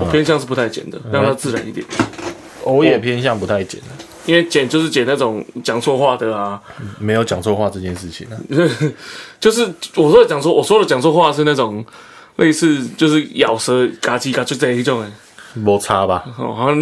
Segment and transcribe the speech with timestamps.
[0.00, 1.86] 我偏向是不太剪的，让它自然一点。
[2.64, 3.86] 我也偏向不太剪的，
[4.26, 6.60] 因为剪就是剪那种讲错话的啊，
[6.98, 8.36] 没有讲错话这件事情啊。
[9.40, 9.62] 就是
[9.96, 11.84] 我说的讲错，我说的讲错话是那种
[12.36, 15.10] 类似就是咬舌嘎叽嘎就这一种哎，
[15.54, 16.24] 摩擦吧。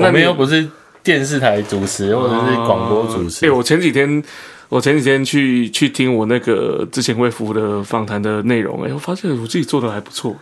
[0.01, 0.69] 那你们又不是
[1.03, 4.23] 电视台主持或者是广播主哎、持，我前几天
[4.69, 10.37] 我前几天去去听我那个之前微服的访谈的内容，哎、我发现我自己做的还不错。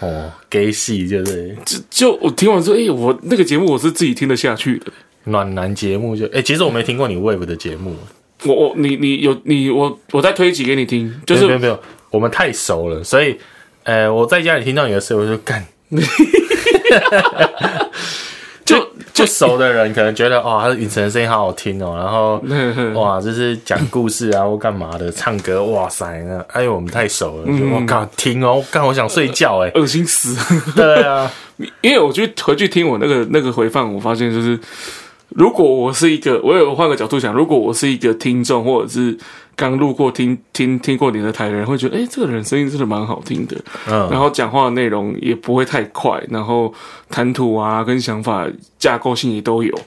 [0.00, 4.86] 哦，gay 戏就是就就我听完之后，哎、我那个节目我是自己听得下去的。
[5.24, 7.94] 暖男节目就哎、其实我没听过你 Wave 的节目，
[8.44, 13.36] 我我你你有你我我再推一集给你听，就是没有没有没有，我们太熟了，所以
[13.84, 15.62] 呃，我在家里听到你的时候，我就干。
[19.20, 22.42] 就就熟的人可能觉得哇，他的雨辰的声音好好听哦，然后
[23.00, 30.36] 哇，就是讲故事啊或干嘛的，唱歌，哇塞，那哎呦我们太熟了，就我靠听哦，干我想睡觉哎，恶心死。
[30.74, 31.30] 对啊，
[31.82, 34.58] 因为我去回去听我那个那个回放，我发现就是，
[35.28, 39.16] 如果我是一个，我有换个角度想，如果我是一个听众，或者是
[39.60, 43.54] 刚路过听听听过你的台的人，会觉得，哎、这个人声音真的蛮好听的，
[43.86, 43.92] 嗯。
[44.08, 46.72] 然嗯，后讲话的内容也不会太快，然后
[47.10, 48.46] 谈吐啊跟想法
[48.78, 49.78] 架构性也都有。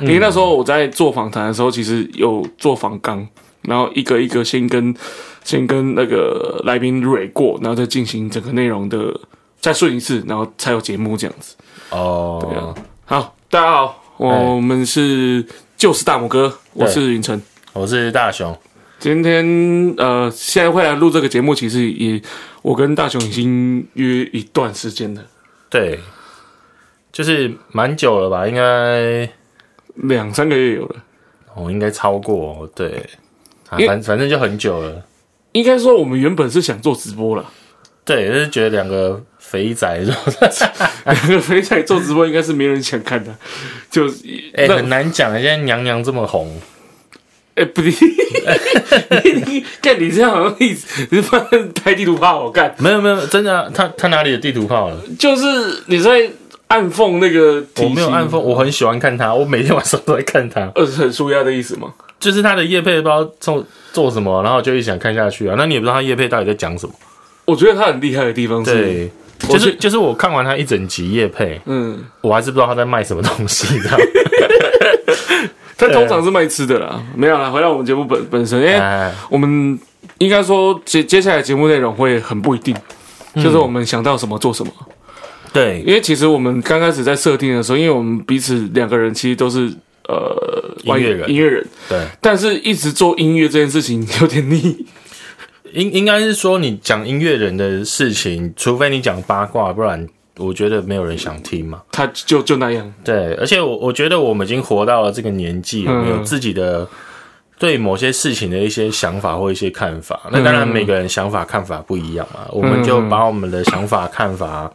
[0.00, 3.26] 因为那时候我在做访谈的时候，其实有做访纲，
[3.62, 4.94] 然后一个一个先跟
[5.42, 9.18] 先跟那个来宾蕊过，然后再进行整个内容的
[9.60, 11.56] 再顺一次，然后才有节目这样子。
[11.88, 12.74] 哦，
[13.06, 15.42] 好，大家好，我们是
[15.78, 17.40] 就是大拇哥，我是云晨。
[17.72, 18.54] 我是大雄，
[19.02, 19.44] 今天
[19.98, 22.22] 呃，现在会来录这个节目，其实也
[22.62, 25.24] 我跟大雄已经约一段时间了，
[25.68, 25.98] 对，
[27.10, 29.28] 就是蛮久了吧，应该
[29.96, 30.96] 两三个月有了。
[31.52, 33.04] 哦，应该超过对，
[33.68, 35.04] 啊因为反反正就很久了。
[35.50, 37.44] 应该说，我们原本是想做直播了，
[38.04, 39.98] 对，就是觉得两个肥仔，
[41.04, 43.36] 两个肥仔做直播应该是没人想看的，
[43.90, 44.08] 就
[44.54, 45.34] 哎、那很难讲。
[45.34, 46.56] 现在娘娘这么红，
[47.54, 47.92] 哎、 不对，
[49.46, 51.46] 你干你这样好像一直你是放
[51.82, 54.96] 拍地图炮，我干，没有没有，真的啊、他他哪里有地图炮了？
[55.18, 56.30] 就是你在
[56.68, 60.72] 暗讽那个，我没有暗讽，我很喜欢看他，我每天晚上都在看他。
[60.74, 61.92] 呃，是很舒压的意思吗？
[62.18, 65.54] 就是他的叶配不知道做做什么，然后就一直想看下去啊。
[65.58, 66.94] 那你也不知道他叶配到底在讲什么。
[67.44, 69.10] 我觉得他很厉害的地方是，对，
[69.48, 73.98] 就是是就是我看完他一整集叶配，嗯，我还是不知道他在卖什么东西，你知道
[75.88, 75.94] 吗？
[75.94, 77.50] 他通常是卖吃的啦，没有啦。
[77.50, 79.78] 回到我们节目本本身，因为哎，我们
[80.18, 82.74] 应该说接接下来节目内容会很不一定，
[83.34, 84.72] 嗯就是我们想到什么做什么。
[85.52, 89.70] 对，因为其实我们刚开始在设定的时候，因为我们彼此两个人其实都是
[90.08, 94.86] 呃音乐人音乐人，对，但是一直做音乐这件事情有点腻。
[95.74, 100.06] 应应该是说你讲音乐人的事情，除非你讲八卦，不然
[100.38, 101.82] 我觉得没有人想听嘛。
[101.92, 106.88] 他就就那样，对，而且我我觉得我们已经活到了这个年纪，我们有嗯自己的
[107.58, 110.20] 对某些事情的一些想法或一些看法。
[110.32, 114.72] 那当然每个人想法看法不一样嘛，我们就把我们的想法看法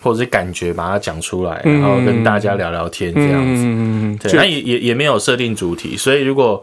[0.00, 3.62] 或者是感觉把它讲出来，然后跟大家聊聊天这样子。
[3.64, 6.62] 嗯，对，那也也也没有设定主题，所以如果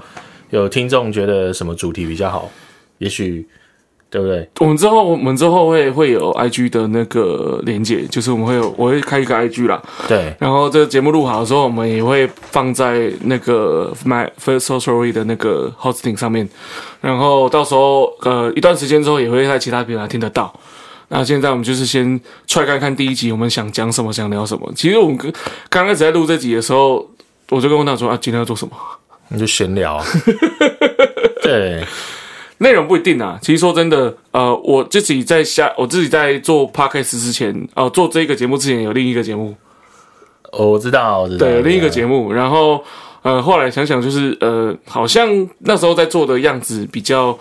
[0.51, 2.49] 有听众觉得什么主题比较好，
[2.99, 3.45] 也许
[4.13, 4.47] 对不对？
[4.59, 16.47] 我们之后我们之后会会有 IG 的那个连接，就是我们会有我会开一个 IG 啦，对，然后这个节目录好的时候，我们也会放在那个 My First Story 的那个 hosting 上面，
[17.01, 20.53] 然后到时候呃一段时间之后也会在其他平台听得到。
[21.07, 24.72] 那现在我们就是先踹看看第一集，我们想讲什么，想聊什么。
[24.75, 25.31] 其实我们刚
[25.69, 27.09] 刚开始在录这集的时候，
[27.50, 28.74] 我就跟我娜说啊，今天要做什么？
[29.30, 30.06] 你就闲聊啊。
[31.41, 31.84] 对，
[32.63, 33.38] 内容不一定啊。
[33.41, 39.53] 其实说真的，呃，我自己在下，我自己在做 podcast 之前，哦、做这个节目之前有另一个节目，
[40.51, 41.94] 哦我知道，我知道，对，另一个目。
[41.94, 42.34] 节目。
[42.34, 42.84] 然后
[43.22, 45.29] 呃，后来想想就是呃，好像
[45.59, 47.38] 那时候在做的样子比较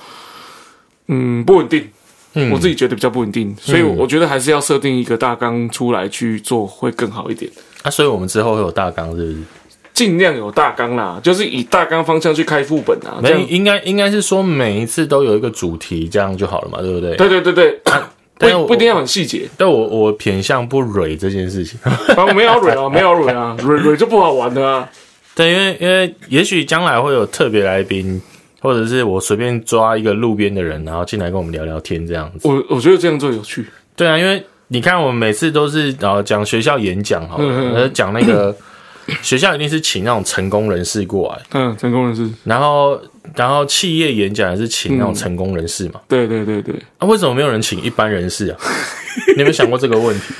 [1.06, 1.88] 嗯不稳定，
[2.34, 7.50] 嗯我自己觉得比较不稳定，所以我觉得还是要设定一个大纲出来去做会更好一点。
[7.82, 9.36] 啊，所以我们之后会有大纲，是不是？
[9.94, 13.48] 尽量有大纲啦，就是以大纲方向去开副本啊，这没，样。
[13.48, 17.14] 应该应该是说每一次都有一个主题，这样就好了嘛，对不对？
[17.16, 17.80] 对对对对，
[18.38, 21.78] 但不不一定要很细节，但我我偏向不蕊这件事情。
[21.84, 21.92] 啊
[22.26, 24.88] 我没有蕊啊，没有蕊啊， 蕊蕊就不好玩的啊。
[25.34, 28.20] 对，因为因为也许将来会有特别来宾，
[28.60, 32.48] 或者是我随便抓一个路边的人，然后进来跟我们聊聊天这样子。
[32.48, 33.66] 我我觉得这样做有趣。
[33.94, 38.54] 对啊，因为你看我们每次都是呃讲学校演讲好了，嗯嗯呃讲那个
[39.20, 43.00] 学校一定是请那种成功人士过来，嗯，成功人士，然后
[43.34, 46.00] 然后企业演讲也是请那种成功人士嘛。
[46.08, 48.58] 对对对对，啊，为什么没有人请一般人士啊？
[49.36, 50.34] 你有没有想过这个问题？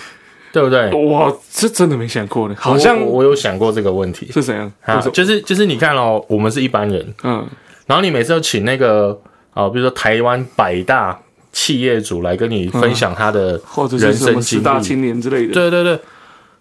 [0.53, 0.91] 对不对？
[1.07, 4.71] 哇，这真的没想过呢，好像我我有想过这个问题是怎样？
[4.83, 7.47] 啊，就是就是你看哦，我们是一般人，嗯，
[7.87, 9.19] 然后你每次都请那个
[9.55, 11.19] 啊、比如说台湾百大
[11.53, 13.61] 企业主来跟你分享他的
[13.99, 15.99] 人生经历，十大青年之类的，对对对。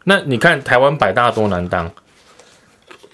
[0.05, 1.93] 那你看台湾百大多难当，对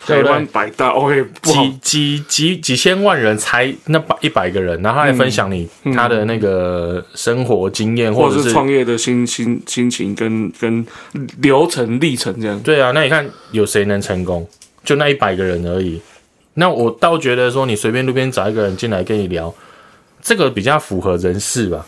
[0.06, 10.86] 台湾百大，OK，不几，几几几千万人才那百一百个人，然后他来分享你他的那个生活经验，或或者是创业的心心心情跟跟
[11.42, 14.48] 流程历程这样，对啊，那你看有谁能成功？
[14.84, 16.00] 就那一百个人而已。
[16.54, 19.54] 那我倒觉得说，你随便路边找一个人进来跟你聊，
[20.22, 21.86] 这个比较符合人事吧。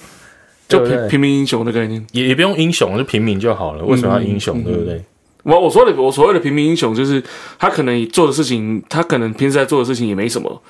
[0.67, 2.05] 就平平民英雄的概念。
[2.11, 3.83] 也也不用英雄，就平民就好了。
[3.85, 4.61] 为什么要英雄？
[4.63, 5.01] 对不对？
[5.49, 7.21] 我我说的我所谓的平民英雄，就是
[7.57, 10.61] 他可能做的事情，他可能平时在做的事情也没什么，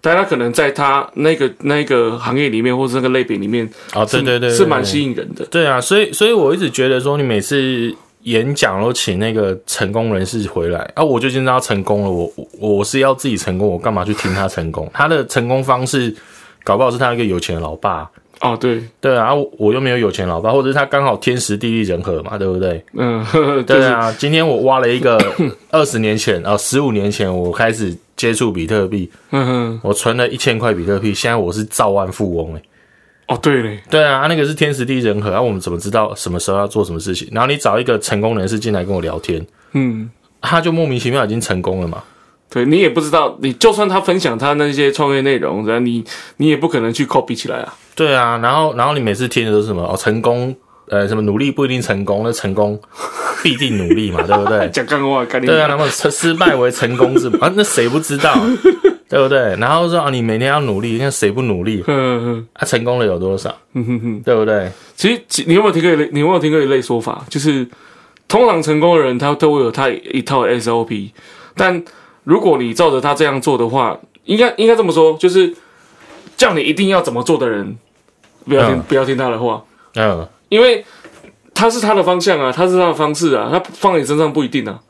[0.00, 5.44] 但他可能在他那个那个行业里面，或者那个类别里面，哦，对对对，是蛮吸引人的。
[5.46, 12.10] 对啊，所以所以我一直觉得说，你每次演讲都请那个成功人士回来啊，我就已经知道他成功了。
[12.10, 12.46] 我我
[12.76, 14.90] 我是要自己成功，我干嘛去听他成功？
[14.92, 16.14] 他的成功方式，
[16.62, 18.10] 搞不好是他一个有钱的老爸。
[18.40, 22.84] 哦，对，对啊，我我又没有有钱老爸，或者是他刚好天时地利人和嘛，对不对？
[22.92, 25.18] 嗯，呵呵就是对啊，今天我挖了一个
[25.72, 32.62] 二十年前啊，十五年前我开始接触比特币，嗯哼，我存了一千块比特币，现在我是兆万富翁哎、
[33.28, 37.26] 哦，对嘞，对啊，那个是天时地利人和，啊，我们怎么知道什么时候要做什么事情？
[37.32, 40.10] 然后你找一个成功人士进来跟我聊天，嗯，
[40.42, 42.04] 他就莫名其妙已经成功了嘛。
[42.48, 46.04] 对你也不知道，你就算他分享他那些创业内容，然后你
[46.36, 47.74] 你也不可能去 copy 起来啊。
[47.94, 50.54] 对啊，然后然后你每次听的都是什么哦，成功，
[50.88, 52.78] 呃，什么努力不一定成功，那成功
[53.42, 54.68] 必定努力嘛， 对不对？
[54.70, 58.34] 讲干话，干你对啊，那么失失败为成功是啊，那谁不知道，
[59.08, 59.56] 对不对？
[59.56, 61.82] 然后说啊，你每天要努力，那谁不努力？
[61.88, 63.54] 嗯嗯啊，成功了有多少？
[63.74, 64.20] 嗯哼哼。
[64.20, 64.70] 对不对？
[64.94, 66.08] 其实其你有没有听过一类？
[66.12, 67.24] 你有没有听过一类说法？
[67.28, 67.66] 就是
[68.28, 71.10] 通常成功的人，他都会有他一套 SOP，
[71.56, 71.82] 但
[72.26, 75.54] 如果你照着他这样做的话，应该应该这么说，就是
[76.36, 77.78] 叫你一定要怎么做的人，
[78.44, 78.82] 不要听、嗯。
[78.88, 79.62] 不要听他的话，
[79.94, 80.84] 嗯，因为
[81.54, 84.80] 他是他的方向啊，他是他的方式啊，他放你身上不一定啊。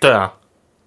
[0.00, 0.32] 对啊，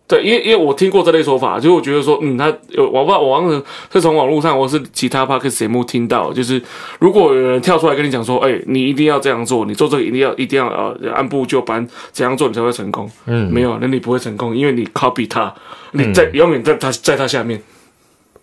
[0.08, 3.62] 对，因为因为我听过这类说法，就是我觉得说，嗯，他有我不知道我忘了
[3.92, 6.62] 是从网络上或是其他 podcast 节目听到，就是
[7.00, 15.54] 如果有人跳出来跟你讲说，哎、你一定要这样做，你做这个一定要一定要呃按部就班怎样做你才会成功，嗯，没有，那你不会成功，因为你 copy 他，
[15.92, 17.62] 你在、永远在他在他下面，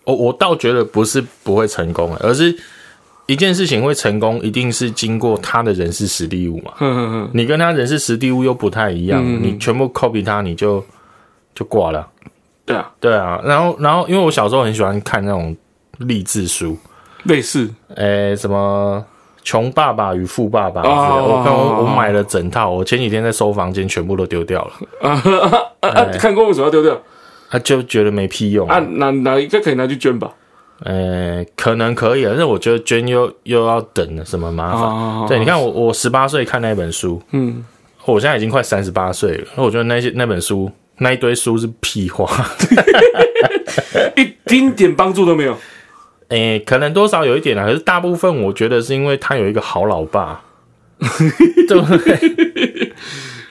[0.03, 2.55] 我我倒觉得不是不会成功，而是
[3.25, 6.73] 一件事情会成功，一定是经过他的人事实地物嘛。
[6.75, 9.41] 哼哼哼，你跟他人事实地物又不太一样，嗯。
[9.41, 10.85] 你全部 copy 他，你就
[11.55, 12.07] 就挂了。
[12.65, 15.55] 对啊，对啊，然后然后因为我小时候很喜欢看那种
[15.99, 16.77] 励志书，
[17.23, 19.03] 类似，诶，什么
[19.43, 25.11] 穷爸爸与富爸爸我看我我买了整套，我前几天在收房间全部都丢掉了，啊
[25.81, 26.05] 啊啊！
[26.19, 26.99] 看过为什么要丢掉？
[27.51, 30.31] 啊，就觉得没屁用啊，那哪一个可以拿去捐吧？
[30.83, 34.81] 呃，可能可以啊，但是我觉得捐又又要等，什么麻烦？
[34.81, 37.63] 啊，对，你看我我十八岁看那本书，嗯，
[38.05, 42.27] 我现在已经快三十八岁了，那我觉得那些那本书那一堆书是屁话，
[44.17, 45.57] 一丁点帮助都没有。
[46.29, 50.41] 诶、可能多少有一点啊，可是大部分我觉得是因为他有一个好老爸，
[51.67, 51.79] 对。
[51.79, 52.91] 不对？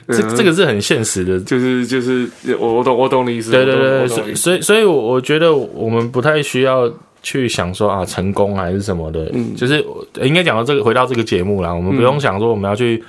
[0.07, 6.87] 这这个是很现实的，就是就是我我懂我懂你意思，对对对，所以所以所以我我觉得我们不太需要
[7.23, 9.55] 去想说啊成功还是什么的，嗯。
[9.55, 9.83] 就是
[10.21, 13.03] 应该讲到这个回到这个节目啦，我们不用想说我们要去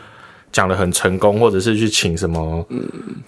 [0.57, 2.67] 讲的很成功，或者是去请什么，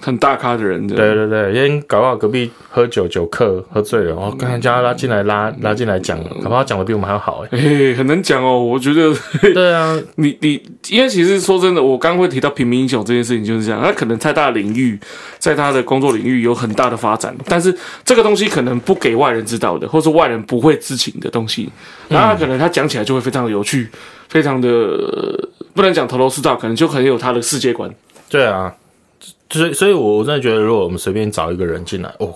[0.00, 8.58] 很大咖的人，对对对，因为搞不好隔壁喝酒酒客喝醉了，哦，刚才叫他拉进来拉拉进来讲，搞不好讲的比我们还要好哎，哎，很难讲哦。
[8.64, 9.14] 我觉得
[9.52, 10.58] 对啊，你你，
[10.88, 14.98] 因为其实说真的，我刚刚会提到平民英雄这件事情就是这样，他可能在他的领域，
[15.38, 21.68] 在他的工作领域有很大的发展，但是这个东西可能不给外人知道的，或是外人不会知情的东西，
[22.08, 23.88] 然后他可能他讲起来就会非常的有趣，
[24.28, 27.88] 非常的、呃不能讲头头是道，可能就很有他的世界观。
[28.28, 28.74] 对啊，
[29.48, 32.34] 所以所以我真的觉得，如果我们随便找一个人进来，哦，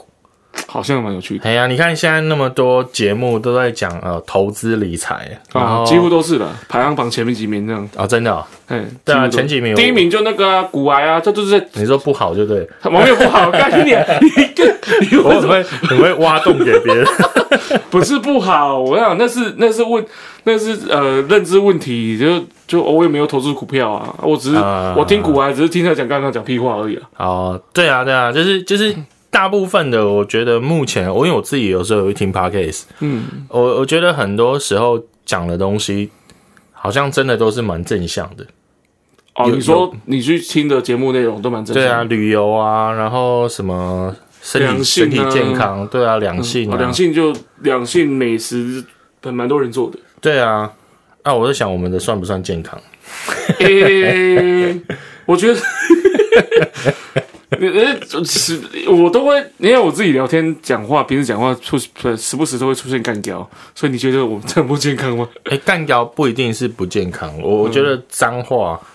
[0.68, 7.88] 好像蛮有趣的哎呀，你看现在那么多节目都在讲呃投资理财，啊，几乎都是了，排行榜前面几名这样。
[7.96, 14.72] 哦真的哦、哎，对啊前几名第一名就那个啊，骨癌啊，这都是在你说不好就对，我没有不好，干你脸，你跟
[15.10, 17.04] 你为什么我很会很会挖洞给别人。
[17.90, 18.78] 不是不好？
[18.78, 20.04] 我想那是那是问
[20.44, 27.02] 那是呃认知问题，就就我也没有投资股票啊，我只是、啊我听股啊，只是听他讲刚刚讲屁话而已啊。
[27.18, 28.94] 哦，对啊，对啊，就是就是
[29.30, 36.10] 大部分的，我觉得目前我因为我自己有时候也会听 podcast，嗯，我我觉得很多时候讲的东西
[36.72, 38.44] 好像真的都是蛮正向的。
[39.34, 48.84] 哦，你说你去听的节目内容都蛮正向的，对啊，旅游啊，然后什么身体啊身体健康，对啊，两性哦啊，两性就两性美食，
[49.22, 49.98] 蛮蛮多人做的。
[50.20, 50.70] 对啊。
[51.22, 52.76] 啊，我在想我们的算不算健康？
[53.60, 54.76] 诶、
[55.24, 55.60] 我觉得，
[57.60, 65.28] 呃，是，我都会，因为我自己聊天讲话，平时讲话出，呃时不时都会出现干掉，所以你觉得我们这样不健康吗？
[65.44, 68.86] 哎，干掉不一定是不健康，我我觉得脏话，嗯，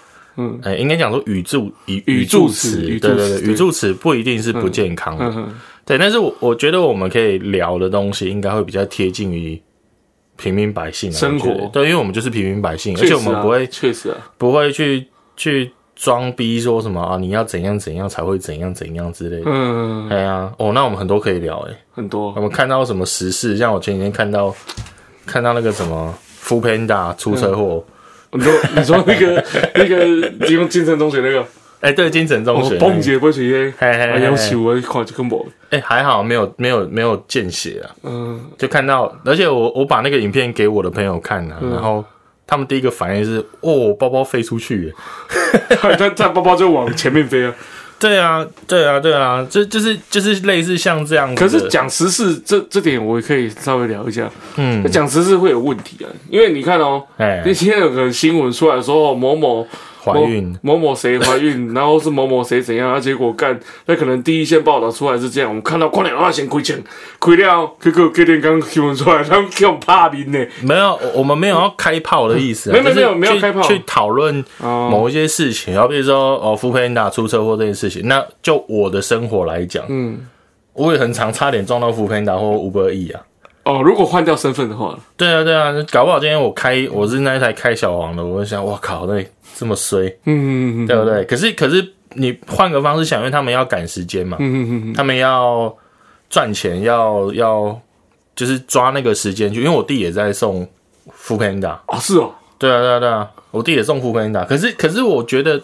[0.63, 5.48] 哎，应该讲说语助语语助词对对对，语助词不一定是不健康的，
[5.86, 9.60] 对，但是我我觉得我们可以聊的东西，应该会比较贴近于
[10.36, 11.51] 平民百姓啊生活。
[11.74, 19.44] 对，因为我们就是平民百姓，而且我们不会确实啊，不会去去装逼说什么啊，你要怎样怎样才会怎样怎样之类的。
[19.48, 21.74] 嗯，哎呀，哦，那我们很多可以聊哎。
[21.91, 22.32] 很多。
[22.36, 24.56] 我们看到什么时事，像我前几天看到
[25.25, 27.84] 看到那个什么 f o o Panda 出车祸，
[28.31, 29.43] 你说你说那个
[29.75, 30.05] 那个
[30.50, 31.46] 用金城中学那个，
[31.79, 42.03] 哎、对，金城中哦学，，蹦姐不是耶，嘿嘿嘿哎要求我看就跟我，哎、还好没有没有没有见血啊，嗯，就看到，而且我我把那个影片给我的朋友看啊，然后
[42.46, 44.93] 他们第一个反应是，哦，包包飞出去耶，
[45.98, 47.53] 他他包包就往前面飞啊。
[47.99, 57.41] 对啊，对啊，对啊，这就是就是类似像这样子，可是讲实事这这点我也可以稍微聊一下，嗯，讲实事会有问题啊，因为你看哦，哎。
[57.43, 59.67] 那，天有个新闻出来说某某
[60.13, 66.81] 怀孕，某某谁怀孕，然后是某某谁怎样，啊，结果干那可能第一线报道出来是这样，我们看到快点啊先亏钱，
[67.19, 73.61] 亏了，结果隔天刚新闻出来，他们给我们怕名呢，没有，我我们没有要开炮的意思、啊，没有没没有没有开炮。
[73.61, 80.19] 去讨论哦，某一些事情，然后比如说哦，福佩达出车祸这件事情，那就我的生活来讲，嗯，
[80.73, 83.21] 我也很常差点撞到福佩达或五百亿啊。
[83.67, 89.21] 哦，如果换掉身份的话，对啊，对啊，搞不好今天我开我是那一台开小黄的，我就想，我靠，那
[89.57, 91.25] 这么衰，嗯嗯嗯对不对？
[91.25, 95.75] 可是可是你换个方式想，因为他们要赶时间嘛，嗯嗯嗯，他们要
[96.29, 97.77] 赚钱，要要
[98.36, 99.62] 就是抓那个时间去。
[99.62, 100.65] 因为我弟也在送
[101.12, 104.45] 福佩达，哦是哦，对啊，对啊，对啊，我弟也送福佩达。
[104.45, 105.62] 可是可是我觉得，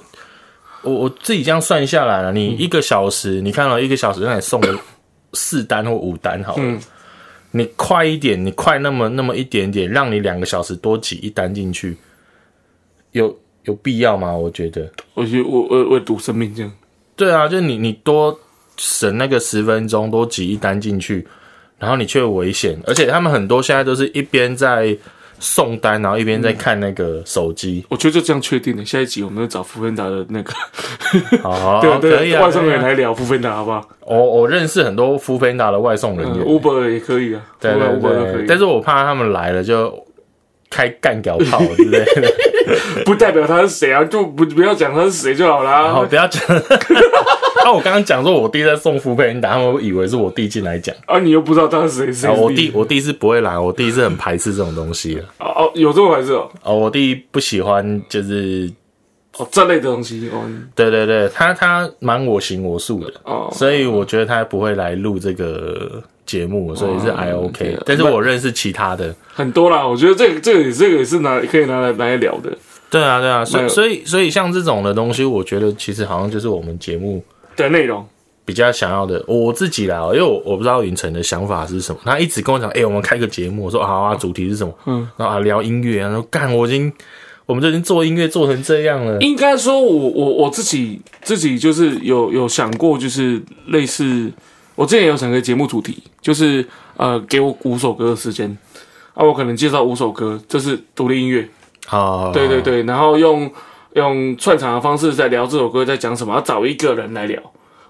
[0.81, 4.79] 我我自己这样算下来了，你一个小时，你看了一个小时，让你送了
[5.33, 6.61] 四单或五单好了。
[6.63, 6.79] 嗯
[7.55, 11.95] 你快一点，你快那么那么一点点，让你两个小时多挤一单进去，
[13.11, 14.35] 有有必要吗？
[14.35, 16.71] 我觉得，我觉得我我我赌生命这样，
[17.15, 18.37] 对啊，就你你多
[18.77, 21.27] 省那个十分钟，多挤一单进去，
[21.77, 24.97] 然后你却危险，而且他们很多现在都是一边在
[25.43, 27.85] 送单，然后一边在看那个手机。
[27.89, 28.85] 我觉得就这样确定了。
[28.85, 30.53] 下一集我们要找福芬达的那个，
[31.43, 31.99] 哦，对
[32.31, 33.85] 对，外送员可以啊来聊福芬达好不好？
[34.05, 39.93] 我我认识很多福芬达的外送人嗯员，，Uber 也可以啊，对对 Uber 都可以，对但是我怕他们来了就
[40.69, 42.33] 开干屌炮之类的，
[43.05, 45.93] 不代表他是谁啊，就不不要讲他是谁就好啦。
[46.09, 46.41] 不要讲。
[47.63, 50.95] 那 我刚刚讲说我弟在送 f o o Panda，他们会以为是我弟进来讲。
[51.05, 55.21] 啊，你又不知道他是谁，是你后我弟我弟是不会来，我弟是很排斥这种东西的。
[55.39, 58.69] 哦哦，有这么回事哦，哦，我弟不喜欢就是
[59.37, 60.41] 哦这类的东西哦
[60.75, 67.83] 对对对，他他蛮我行我素的，哦，所以我觉得他不会来录这个节目，所以是 I 对 OK 啊。
[67.85, 72.51] 但是我认识其他的，很多啦，我觉得这个这个也这个也是拿可以拿来拿来聊的。
[72.89, 77.23] 对啊对啊，所以所以所以像这种的东西，我觉得其实好像就是我们节目
[77.55, 78.05] 的内容，
[78.45, 79.23] 比较想要的。
[79.27, 84.73] 我自己啦，因为我我不知道云晨的想法是什么，他一直跟我讲，哎、我们开个节目，我说好啊，主题是什么？
[84.85, 86.91] 嗯，然后啊聊音乐啊，然后干，我已经
[87.45, 94.31] 我们都已经做音乐做成这样了，应该说我我我自己自己就是有有想过，就是类似
[94.75, 96.65] 我之前有想个节目主题，就是
[96.97, 98.57] 呃给我五首歌的时间。
[99.13, 101.47] 啊，我可能介绍五首歌，这是独立音乐，
[101.87, 103.47] 啊，对对对，然后用
[103.95, 107.41] 用串场的方式在聊这首歌在讲什么，要找一个人来聊，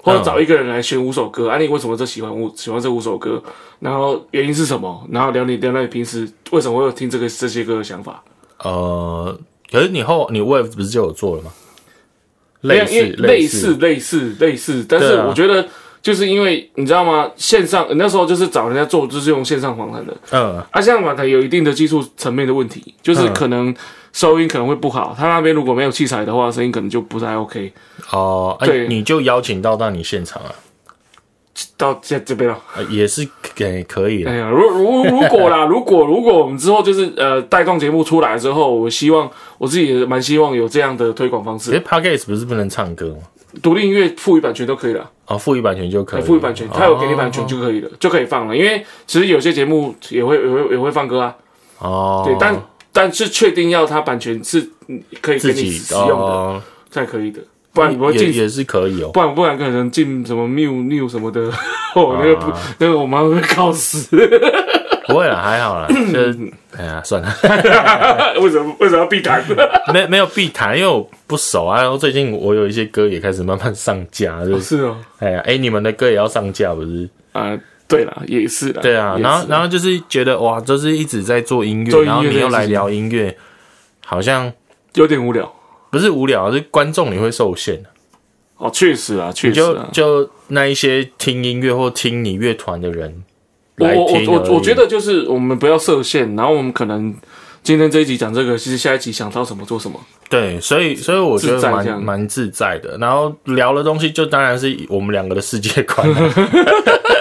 [0.02, 1.50] 或者找一个人来选五首歌。
[1.50, 3.42] 啊，你为什么这喜欢五喜欢这五首歌？
[3.80, 5.08] 然后原因是什么？
[5.12, 8.24] 然后聊你聊聊你平时为什么会有听这个这些歌的想法？
[8.60, 9.38] 呃，
[9.72, 11.52] 可是你后你 Wave 不是就有做了吗？
[12.62, 15.68] 类似类似类似类似，但是我觉得
[16.02, 17.30] 就是因为你知道吗？
[17.36, 20.16] 线上那时候就是找人家做，就是用线上访谈的。
[20.32, 23.76] 嗯啊，线上访谈有一定的技术层面的问题，就是嗯可能
[24.14, 27.74] 收音可能会不好，他那边如果没有器材的话，声音可能就不太 OK。
[28.12, 30.54] 哦，哎对你就邀请到到你现场啊，
[31.76, 32.58] 到这这边了。
[32.76, 43.18] 呃也是给可以的哎呀，如如如果啦， 如果如果我们之后就是呃带动节目出来之后，我希望我自己也蛮希望有这样的推广方式，Podcast 不是不能唱歌吗？
[43.62, 48.58] 独立音乐赋予版权都可以了，哦，赋予版权就可以了，赋予版权，他有给你版哦权就可以了，就可以放了。
[48.58, 51.36] 因为其实有些节目也会也会也会放歌啊，
[51.78, 52.56] 哦，对，但
[52.94, 57.42] 但是确定要它版权是嗯可以给自己你使用的，哦才可以的，
[57.74, 59.10] 不然我会进，也也是可以哦。
[59.14, 61.42] 不然不然可能进什么 Miu Miu 什么的，
[61.96, 64.16] 哦，那个不啊，那个我妈会被告死。
[65.06, 66.38] 不会了，还好啦， 就是
[66.78, 67.30] 哎呀，算了，
[68.40, 69.44] 为什么为什么要避谈？
[69.94, 71.82] 没没有避谈，因为我不熟啊。
[71.82, 77.10] 然后最近我有一些歌也开始慢慢上架，就是是哦，哎呀，哎，你们的歌也要上架不是？
[77.34, 77.52] 啊，
[77.88, 83.38] 对啦，也是啦，对啊，然后然后就是觉得哇，就是一直在做音乐，做音乐然后你又来聊音乐，
[84.06, 84.52] 好像
[84.96, 85.54] 有点无聊。
[85.92, 87.84] 不是无聊，是观众你会受限。
[88.58, 89.88] 哦，确实啊，确实啊。
[89.92, 93.24] 就那一些听音乐或听你乐团的人
[93.76, 97.14] 来我我我我觉得就是我们不要设限，然后我们可能
[97.62, 100.00] 今天这一集讲这个，其实下一集想到什么做什么。
[100.30, 102.98] 对，所以所以我觉得蛮蛮自在的。
[102.98, 106.34] 然后聊的东西就当然是我们两个的世界观啊、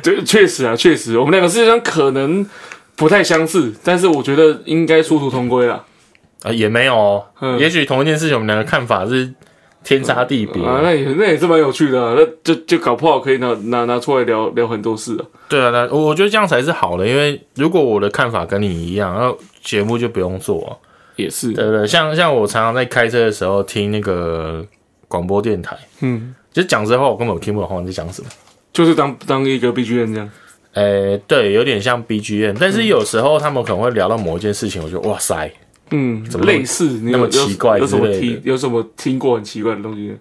[0.04, 2.44] 对，确实啊，确实，我们两个世界上可能
[2.96, 5.84] 不太相似，但是我觉得应该殊途同归啦。
[6.42, 7.24] 啊，也没有哦。
[7.40, 9.30] 嗯也许同一件事情，我们两个看法是
[9.84, 10.62] 天差地别。
[10.64, 15.24] 啊，那也那也是蛮有趣的、啊，那就就搞不好可以拿拿拿出来聊聊很多事啊。
[15.48, 20.72] 对啊，那我我觉得这样才是好的，因为如果我的看法跟你一样，然后节目就不用做啊、
[21.16, 21.86] 也是，对不对？
[21.86, 24.64] 像像我常常在开车的时候听那个
[25.08, 28.28] 广播电台，嗯，其实讲实话我根本听不懂你在讲什么。
[28.80, 30.30] 就是当当一个 B G M 这样。
[30.72, 35.52] 呃，对，有点像 BGM，但是有时候他们可能会聊到某一件事情，我就哇塞，
[35.90, 36.86] 嗯，怎么类似？
[37.02, 40.16] 那么奇怪有什么听有什么听过很奇怪的东西？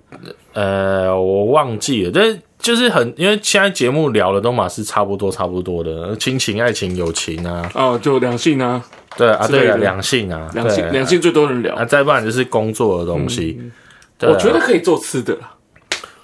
[0.54, 8.84] 呃，我忘记了，但是就是很，因为现在节目聊的都嘛是差不多差不多的，亲情、爱情、友情啊，哦，就两性啊，
[9.16, 11.76] 对啊，对啊，两性啊，两性对两性最多人聊。
[11.76, 13.62] 啊，再不然就是工作的东西。
[14.22, 15.52] 我觉得可以做吃的啦，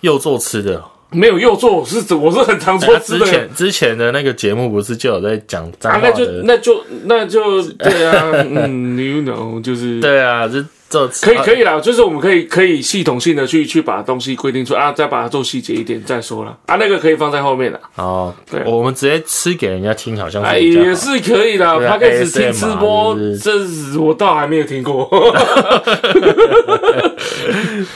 [0.01, 0.83] 又做吃的，
[1.15, 3.17] 没有又做，我是我是很常做啊之。
[3.25, 6.25] 前之前的那个节目不是就有在讲脏啊，话那就？
[6.43, 21.65] 那就那就对啊， 嗯，you know，就是对啊，就做吃啊可以可以啦，就是我们可以可以系统性的去去把东西规定出啊，再把它做细节一点再说了啊，那个可以放在后面的，哦对，我们直接吃给人家听，好像哎，也是可以的。
[21.87, 23.97] 他开始听吃播，这是。
[23.97, 25.09] 我倒还没有听过。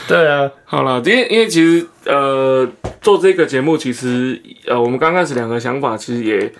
[0.08, 2.66] 对啊，好了，因为因为其实呃
[3.00, 6.52] 做这个节目，其实呃我们刚开始两个想法其实也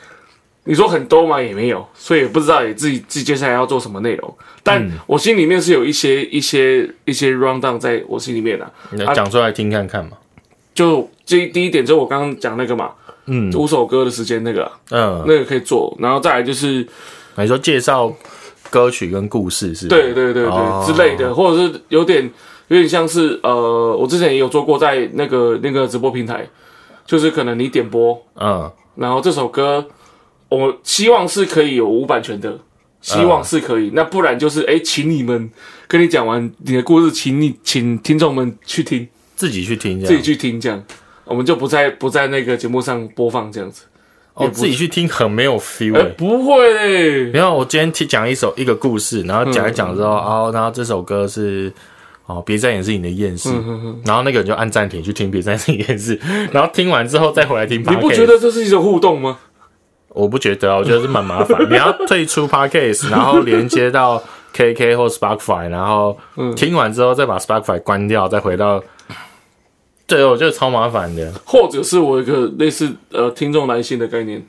[0.64, 4.36] 你说很多嘛也没有，所以也不知道你自己自己接下来要做什么内容。
[4.62, 4.92] 但嗯。
[5.06, 10.12] 我心里面是有一些一些一些 round down 在我心里面的、你讲出来听看看嘛。
[10.74, 12.90] 就这第一点，就我刚刚讲那个嘛，
[13.26, 13.50] 嗯。
[13.54, 16.86] 五首歌的时间那个啊、嗯，那个可以做，然后再来就是
[17.36, 18.12] 你说介绍
[18.68, 19.96] 歌曲跟故事是吧？
[19.96, 20.84] 对对对对、哦。
[20.86, 22.30] 之类的，或者是有点
[22.68, 26.46] 有点像是呃，我之前也有做过在那个那个直播平台，
[27.06, 28.70] 就是可能你点播，嗯。
[28.96, 29.84] 然后这首歌
[30.50, 32.58] 我希望是可以有无版权的，
[33.00, 35.50] 希望是可以，那不然就是哎，请你们
[35.88, 40.22] 跟你讲完你的故事，请你请听众们去听，自己去听自己。
[40.22, 40.84] 去听，这样
[41.24, 43.84] 我们就不在不在那个节目上播放这样子。
[44.34, 46.04] 哦，自己去听很没有 feel 哎、哎。
[46.16, 51.72] 不会嘞，然后我今天听讲一首一个故事，然后讲一讲之嗯后，哦，然后这首歌是
[52.26, 56.18] 哦，别再掩饰你的厌世，嗯然后那个人就按暂停去听别再掩饰你的厌世，
[56.52, 57.80] 然后听完之后再回来听。
[57.80, 59.38] 你不觉得这是一种互动吗？
[60.10, 61.58] 我不觉得啊，我觉得是蛮麻烦。
[61.70, 68.82] 你要退出 podcast，然后连接到 KK 或 Spotify，然后嗯听完之后再把 Spotify 关掉，再回到。
[70.06, 71.32] 对，我觉得超麻烦的。
[71.46, 74.44] 或者是我有一个类似呃听众来信的概念，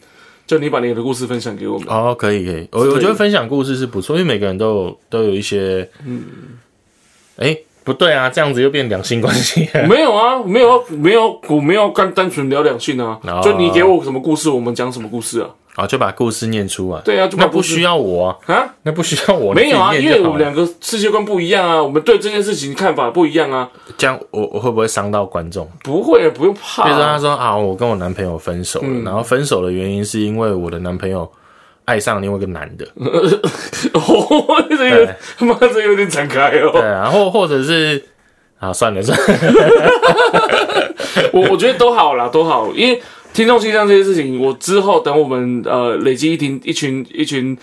[0.48, 1.88] 就你把你的故事分享给我们。
[1.88, 6.24] 哦，可以可以，我我觉得分享故事是不错，因为每个人都有都有一些，嗯，
[7.38, 9.68] 哎，不对啊，这样子又变两性关系。
[9.90, 15.50] 没有啊，没有没有，我没有干单纯聊两性啊，哦就你给我什么故事，我们讲什么故事啊？
[15.76, 17.00] 啊，就把故事念出来。
[17.02, 25.66] 对啊，就把故事那不需要我啊，啊，那不需要我，没有啊，因你自己念就好了为我们两个世界观不一样啊，我们对这件事情看法不一样啊，这样我我会不会伤到观众？
[25.84, 27.20] 不会，不用怕比如说他啊。
[27.20, 31.30] 说啊，我跟我男朋友分手了，嗯然后分手的原因是因为我的男朋友
[31.92, 32.86] 爱上另外一个男的，
[33.94, 36.70] 哦，这个他妈这有点展开哦。
[36.72, 38.02] 对然后，或或者是
[38.60, 39.92] 啊，算了算了，
[41.34, 43.02] 我我觉得都好啦，都好，因为
[43.34, 47.58] 听众信箱这些事情，我之后等我们呃累积一群一群一群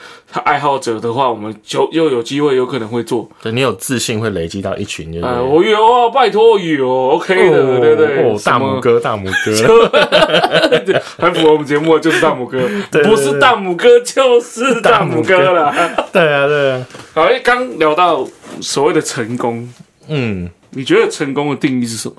[0.45, 3.29] 爱好者的话，我们就又有机会有可能会做。
[3.43, 5.43] 对你有自信会累积到一群，对不啊、对？
[5.43, 8.33] 我有啊，拜托有，OK 的，哦对不对？
[8.33, 12.59] 哦，大拇哥，大拇哥， 很符合我们节目的就是大拇哥，
[12.91, 15.73] 对不是大拇哥就是大拇哥了。
[16.13, 18.27] 对啊，对啊，好，因为刚聊到
[18.63, 19.69] 所谓的成功，
[20.09, 22.15] 嗯，你觉得成功的定义是什么？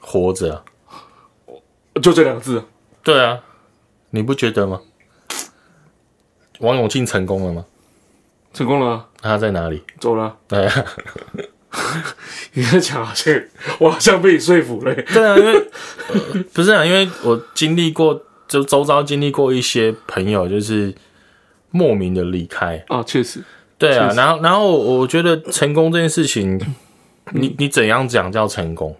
[0.00, 0.62] 活着，
[2.02, 2.64] 就这两个字，
[3.02, 3.40] 对啊，
[4.10, 4.80] 你不觉得吗？
[6.60, 7.64] 王永庆成功了吗？
[8.52, 9.82] 成功了啊，他在哪里？
[9.98, 10.36] 走了啊。
[10.48, 10.84] 对啊，
[12.54, 13.34] 你在讲好像
[13.78, 14.94] 我好像被你说服了。
[14.94, 15.54] 对啊，因为、
[16.12, 20.94] 呃 不是啊，因为我经历过，就周遭经历过一些朋友，就是
[21.70, 22.84] 莫名的离开。
[22.88, 23.42] 啊，确实，
[23.76, 26.60] 对啊，然后然后我觉得成功这件事情，
[27.32, 28.96] 你你怎样讲叫成功？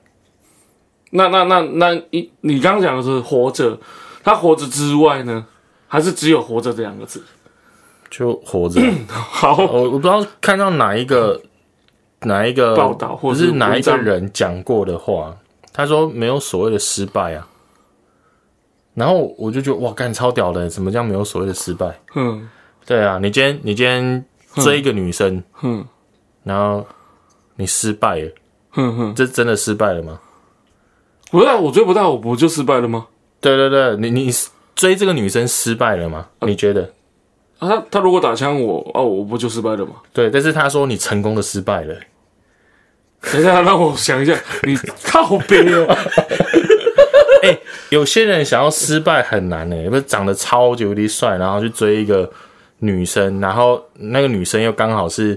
[1.17, 3.79] 那那那那你你刚刚讲的是活着，
[4.25, 5.47] 他活着之外呢，
[5.87, 7.23] 还是只有活着这两个字？
[8.11, 8.81] 就活着。
[9.09, 11.41] 好，我我不知道看到哪一个
[12.23, 15.37] 哪一个报道或者是哪一个人讲过的话，
[15.73, 17.47] 他说没有所谓的失败啊。
[18.95, 21.97] 然后我就觉得哇，干超屌的，怎么这样没有所谓的失败？
[22.15, 22.49] 嗯
[22.85, 24.25] 对啊，你今天你今天
[24.57, 25.85] 追一个女生，嗯
[26.43, 26.85] 然后
[27.57, 28.31] 你失败了，
[28.71, 30.21] 哼哼，这真的失败了吗？
[31.35, 33.07] 不是啊我追不到，我不就失败了吗？
[33.41, 34.33] 对对对，你你
[34.77, 36.29] 追这个女生失败了吗？
[36.39, 36.83] 呃你觉得？
[37.59, 39.95] 啊，他他如果打枪我，哦，我不就失败了吗？
[40.13, 41.97] 对，但是他说你成功的失败了。
[43.33, 45.99] 等一下，让我想一下， 你靠背啊！
[47.91, 52.31] 有些人想要失败很难呢、不是长得超级无敌帅，然后去追一个
[52.79, 55.37] 女生，然后那个女生又刚好是，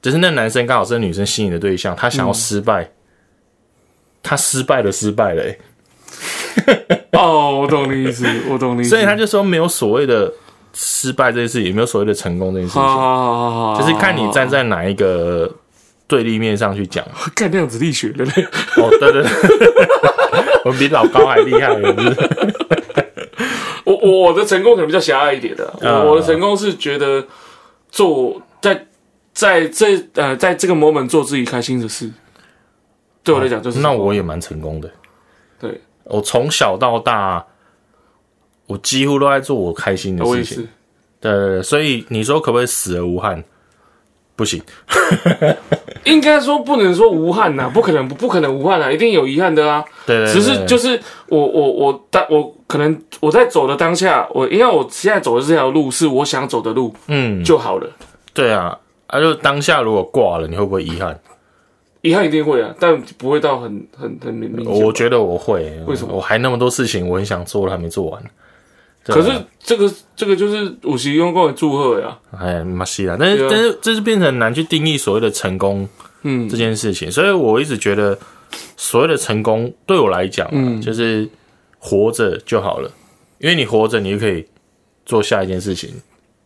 [0.00, 2.90] 就是那男生刚好是女生吸引的对象，他想要失败，
[4.24, 5.58] 他失败了，失败了、欸，
[7.12, 8.90] 哦，我懂你意思，我懂你意思。
[8.90, 10.32] 所以他就说没有所谓的
[10.72, 15.48] 失败这件事情，也没有所谓的成功这件事情，好好好好，就是看你站在哪一个
[16.08, 17.04] 对立面上去讲。
[17.34, 18.32] 干量子力学的嘞。
[18.76, 19.30] 哦，对对对，
[20.64, 22.30] 我们比老高还厉害了，是不是？
[23.84, 27.22] 我我我的成功可能比较狭隘一点的，我的成功是觉得
[27.90, 28.86] 做在
[29.34, 32.10] 在这呃在这个 moment 做自己开心的事，
[33.24, 34.90] 对我来讲就是那我也蛮成功的。
[35.58, 37.44] 对，我从小到大，
[38.66, 40.58] 我几乎都在做我开心的事情。
[40.58, 40.68] 是。
[41.20, 43.42] 对对对，所以你说可不可以死而无憾？
[44.36, 44.62] 不行。
[46.04, 49.82] 应该说不能说无憾呐、不可能不不可能无憾啊，一定有遗憾的啊。
[50.04, 57.88] 对只是就是我我我当我可能我在走的当下，我因为我现在走的这条路是我想走的路嗯，就好了。
[58.34, 61.18] 对啊，啊，就当下如果挂了，你会不会遗憾？
[62.04, 64.84] 遗憾一定会啊，但不会到很很很明明显。
[64.84, 65.72] 我觉得我会。
[65.86, 68.22] 为什么我还那么多事情我很想做，还没做完。
[69.02, 72.18] 对啊可是这个这个就是五十用过的祝贺呀。
[72.38, 75.88] 哎，马西啦，但是、啊但是这是变成很难去定义所谓的成功
[76.24, 78.18] 嗯这件事情，所以我一直觉得
[78.76, 81.26] 所谓的成功对我来讲、啊，嗯就是
[81.78, 82.90] 活着就好了，
[83.38, 84.46] 因为你活着，你就可以
[85.06, 85.90] 做下一件事情，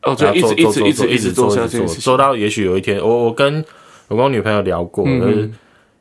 [0.03, 2.01] 哦，就然后一直一直一直一直做下一直做这件事情。
[2.01, 3.65] 做到也许有一天，我我跟
[4.09, 5.51] 我跟我女朋友聊过，嗯就是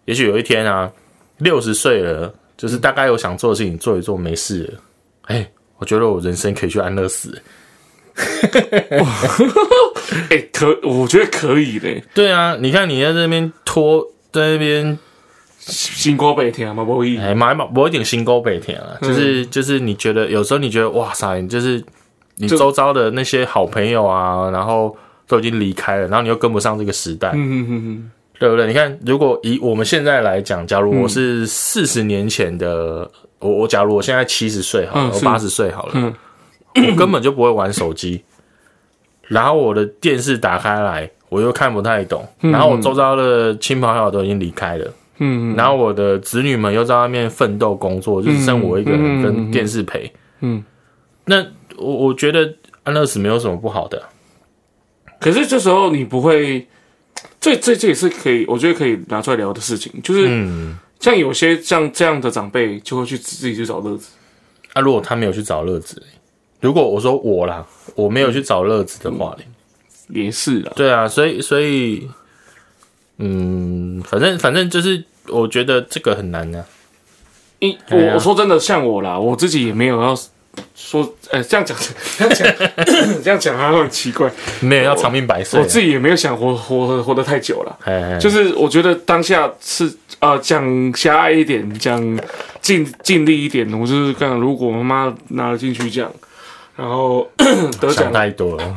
[0.06, 0.92] 也许有一天啊，
[1.38, 4.80] 六十岁了，就是大概有想做的事情做一做没事了，
[5.24, 7.40] 哎、我觉得我人生可以去安乐死。
[10.30, 14.98] 哎、可我觉得可以嘞，对啊，你看你在这边拖，在那边
[15.60, 17.16] 新高北天嘛，不会。
[17.18, 21.84] 哎，买买我有点心沟北甜啊，嗯就是就是你觉得有时候你觉得哇塞，你就是
[22.38, 28.68] 你周遭的那些好朋友啊，然后都已经离开了，然后你又跟不上这个时代，嗯嗯嗯对不对？
[28.68, 33.10] 你看，如果以我们现在来讲，假如嗯我是四十年前的，
[33.40, 36.14] 我我假如我现在七十岁好了，嗯我八十岁好了，嗯
[36.90, 38.24] 我根本就不会玩手机，
[39.28, 44.86] 然后我的电视打开来，我又看不太懂，然后我周遭的亲朋好友都已经离开了。
[45.56, 50.14] 然后我的子女们又在外面奋斗工作，就是剩我一个人跟电视陪。
[50.42, 50.64] 嗯。
[51.26, 51.44] 那
[51.76, 54.00] 我我觉得安乐死没有什么不好的，
[55.20, 56.68] 可是这时候你不会，
[57.40, 60.78] 这这这也是可以，我觉得可以拿出来聊的事情，就是嗯。
[61.00, 64.10] 像有些像这样的长辈就会去自己去找乐子。
[64.74, 66.02] 啊，如果他没有去找乐子，
[66.60, 69.46] 如果我说我啦，我没有去找乐子的话嘞，
[70.24, 72.10] 也是啦，对啊，所以所以，
[73.18, 76.66] 嗯，反正反正就是，我觉得这个很难啊。
[77.60, 80.18] 因哎呀我我说真的，像我啦，我自己也没有要
[80.76, 81.78] 说，呃，这样讲，
[82.18, 82.48] 这样讲，
[83.24, 84.32] 这样讲好像很奇怪。
[84.60, 88.20] 没有要长命百岁啊，我自己也没有想活活活得太久了。
[88.20, 90.64] 就是我觉得当下是呃讲
[90.96, 92.20] 狭隘一点，讲
[92.62, 96.12] 尽尽力一点，我就是看如果妈妈拿了金曲奖，
[96.76, 97.28] 然后
[97.80, 98.76] 得想奖太多了啊，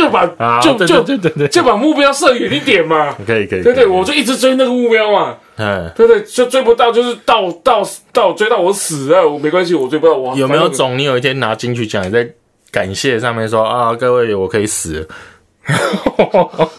[0.00, 0.26] 就把
[0.60, 3.14] 就就对对对对，就把目标设远一点嘛。
[3.26, 5.36] 可以可以，对对，我就一直追那个目标嘛。
[5.56, 7.82] 嗯，对对，就追不到，就是到到
[8.12, 12.26] 到追到我死啊，我没关系，我追不到我有没有种你有一天拿金曲奖，你在
[12.70, 15.00] 感谢上面说啊，各位我可以死。
[15.00, 15.06] 了，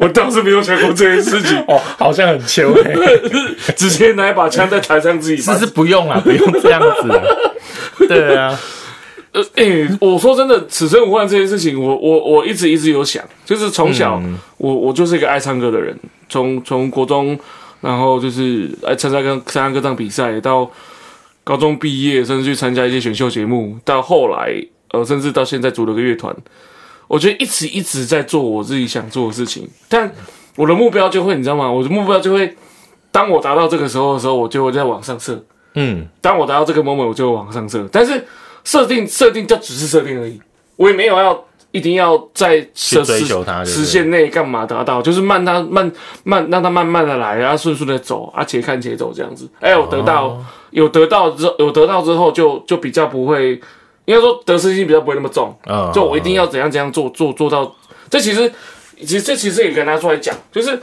[0.00, 2.94] 我倒是没有想过这件事情， 哦，好像很秋哎、
[3.76, 7.22] 直接拿一把枪在台上自己是把是不用啊，不用这样子啊，
[8.08, 8.58] 对啊，
[9.36, 14.18] 呃，哎、我说真的，此生无憾这件事情，我我我一直一直有想，就是从小、
[14.56, 15.94] 我我就是一个爱唱歌的人，
[16.26, 17.38] 从从国中，
[17.82, 20.70] 然后就是爱参加跟参加歌唱比赛，到
[21.44, 24.50] 高中毕业，甚至去参加一些选秀节目，到后来
[24.92, 26.34] 呃，甚至到现在组了个乐团，
[27.06, 30.10] 我觉得一直一直在做我自己想做的事情，但
[30.56, 31.70] 我的目标就会，你知道吗？
[31.70, 32.56] 我的目标就会，
[33.12, 35.44] 当我达到这个时候的时候，我就会再往上射。
[35.74, 37.86] 嗯，当我达到这个 moment，我就会往上射。
[37.92, 38.24] 但是
[38.66, 40.38] 设定设定就只是设定而已，
[40.74, 45.90] 我也没有要一定要在追求它，对不对时限内干嘛达到，就是慢它慢
[46.24, 49.48] 慢让它慢慢的来，然后顺顺的走，啊，且看且走这样子。
[49.60, 53.52] 哎，有得到、哦有得到之后有得到之后就就比较不会，
[54.04, 55.56] 应该说得失心比较不会那么重。
[55.66, 57.74] 嗯，就我一定要怎样怎样做做做到。
[58.10, 58.52] 这其实
[58.98, 60.78] 其实这其实也跟他出来讲，就是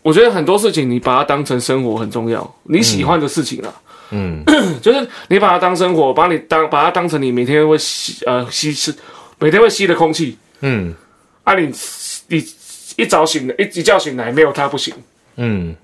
[0.00, 3.68] 我觉得很多事情你把它当成生活很重要，你喜欢的事情啊，
[4.10, 4.44] 嗯，
[4.82, 8.94] 就是你把它当生活，把你当把它当成你每天会吸呃吸吃
[9.38, 10.36] 每天会吸的空气。
[10.60, 10.94] 嗯。
[11.42, 11.70] 啊你，
[12.28, 12.44] 你
[12.96, 14.94] 一早醒来一一觉醒来没有它不行。
[15.36, 15.74] 嗯。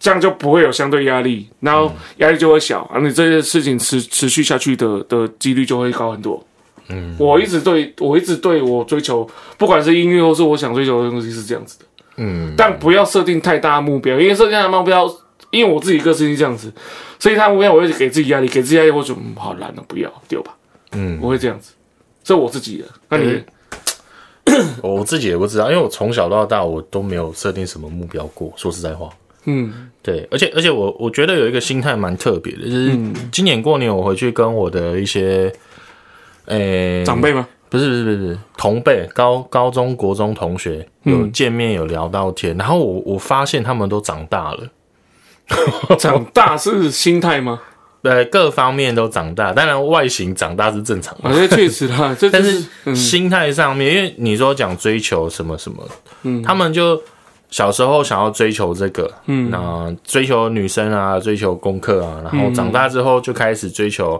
[0.00, 6.40] 这样就不会有相对压力，然后压力就会小，啊，你这件事情持持续下去的的几率就会高很多。
[6.88, 11.84] 嗯，我一直对我一直对我追求，不管是音乐或是我想追求的东西是这样子的，
[12.18, 15.12] 嗯，但不要设定太大目标，因为设定太大目标，
[15.50, 16.72] 因为我自己个性是这样子，
[17.18, 20.54] 设定太大目标我会给自己压力，给自己压力我就嗯好懒了，不要丢吧，
[20.92, 21.72] 嗯，我会这样子，
[22.22, 23.42] 这我自己的，那你
[24.82, 28.52] 我自己也不知道，因为我从小到大我都没有设定什么目标过。
[28.56, 29.10] 说实在话，
[29.44, 29.90] 嗯。
[30.00, 33.14] 对，而且而且我我觉得有一个心态蛮特别的，就是嗯。
[33.30, 35.52] 今年过年我回去跟我的一些，
[36.46, 37.46] 诶、长辈吗？
[37.68, 41.32] 不是不是不是同辈高高中国中同学有嗯。
[41.32, 44.66] 见面有聊到天，然后我我发现他们都长大了，
[45.98, 47.60] 长大是心态吗？
[48.00, 51.28] 对，各方面都长大，当然外形长大是正常的。
[51.28, 52.94] 啊，这确实啦， 这但就是嗯。
[52.94, 55.82] 心态上面，因为你说讲追求什么什么，
[56.22, 56.40] 嗯。
[56.42, 57.02] 他们就
[57.50, 59.50] 小时候想要追求这个，嗯。
[59.50, 64.16] 那追求女生啊，追求功课啊，然后长大之后就开始追求，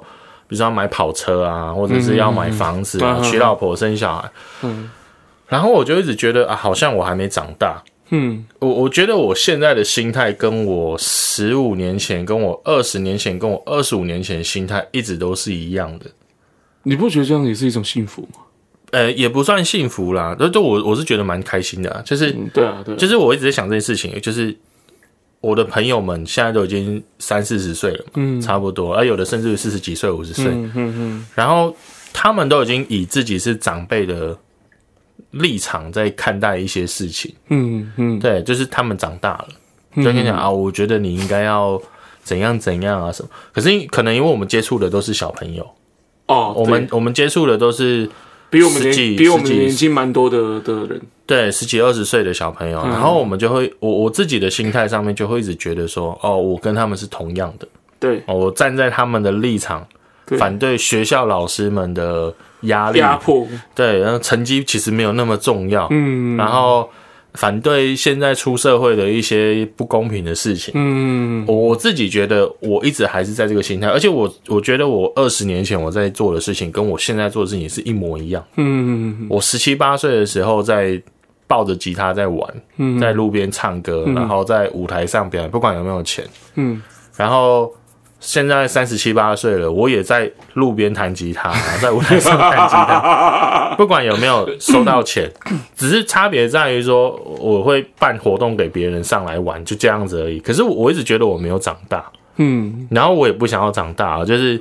[0.49, 4.31] 比如说要买跑车啊，或者是要买房子啊，娶老婆生小孩，
[4.63, 4.91] 嗯。
[5.47, 7.81] 然后我就一直觉得啊，好像我还没长大。
[8.11, 8.45] 嗯。
[8.59, 16.07] 我我觉得我现在的心态跟我十五年前、跟我二十年前、跟我二十五年前心态一直都是一样的。
[16.83, 18.41] 你不觉得这样也是一种幸福吗？
[18.93, 24.57] 呃，也不算幸福啦，就就我我是觉得蛮开心的、啊，就是嗯，对啊，对啊，就是我一直在想这件事情，就是
[25.43, 28.41] 我的朋友们现在都已经三四十岁了嘛，嗯。
[28.41, 31.27] 差不多，而有的甚至四十几岁、五十岁，嗯嗯嗯。
[31.35, 31.77] 然后
[32.15, 34.35] 他们都已经以自己是长辈的
[35.33, 39.49] 立场在看待一些事情，嗯嗯，对，就是他们长大了，
[39.97, 41.81] 就跟你讲啊，我觉得你应该要
[42.23, 45.67] 怎样怎样啊什么，可是可能因为我们接触的都是小朋友，
[46.27, 48.09] 哦，我们我们接触的都是
[48.51, 57.69] 比我们年比我们年轻蛮多的的人，对十几二十岁的小朋友，然后我们就会，我我自己的心态上面就会一直觉得说，哦，我跟他们是同样的，
[58.01, 58.23] 对。
[58.27, 59.98] 哦，我站在他们的立场，对
[60.37, 66.37] 反对学校老师们的压力，压迫，对，然后成绩其实没有那么重要，嗯。
[66.37, 66.89] 然后
[67.35, 70.73] 反对现在出社会的一些不公平的事情。
[70.75, 71.45] 嗯。
[71.47, 78.45] 我我自己觉得，我一直还是在这个心态，而且我我觉得我二十年前我在做的事情，跟我现在做的事情是一模一样。
[78.57, 79.27] 嗯。
[79.31, 81.01] 我十七八岁的时候在
[81.47, 82.99] 抱着吉他在玩，嗯。
[82.99, 86.25] 在路边唱歌，然后在舞台上表演，不管有没有钱。
[86.57, 86.83] 嗯。
[87.17, 87.73] 然后
[88.21, 95.31] 现在三十七八岁了，我也在路边弹吉他， 在舞台上弹吉他， 不管有没有收到钱，
[95.77, 100.41] 只是差别在于说我会办活动给别人上来玩，就这样子而已。
[100.41, 102.05] 可是我我一直觉得我没有长大，
[102.37, 104.61] 嗯然后我也不想要长大，就是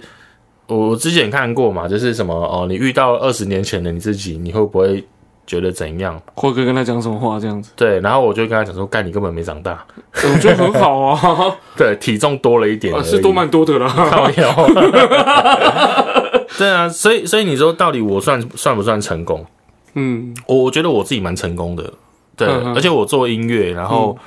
[0.67, 5.03] 我之前看过嘛，就是什么哦，你遇到二十年前的你自己，你会不会
[5.47, 6.21] 觉得怎样？
[6.35, 9.83] 或者跟他讲什么话这样子，对，然后我就跟他讲说，干你根本没长大，
[10.13, 14.69] 我觉得很好啊， 对，体重多了一点，啊是多蛮多的啦，靠腰。
[16.57, 19.45] 对啊，所以所以你说到底我算算不算成功？
[19.93, 20.35] 嗯。
[20.47, 21.83] 我我觉得我自己蛮成功的，
[22.35, 24.17] 对，嗯嗯而且我做音乐，然后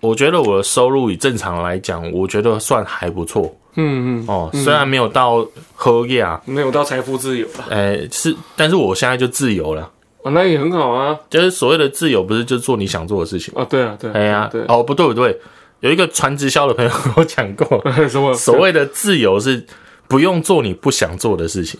[0.00, 3.54] 我觉得我的收入以正常来讲，我觉得算还不错。
[3.78, 9.90] 嗯嗯，哦，虽然没有到喝呀，没有到财富自由了，呃，是，但是我现在就自由了，
[10.26, 13.54] 啊，那也很好啊，就是所谓的自由，不是就做你想做的事情。
[13.56, 15.38] 啊，对啊对啊，哎呀对，，哦，不对不对，
[15.78, 19.64] 有一个传直销的朋友 跟我讲过， 什么所谓的自由是
[20.08, 21.78] 不用做你不想做的事情。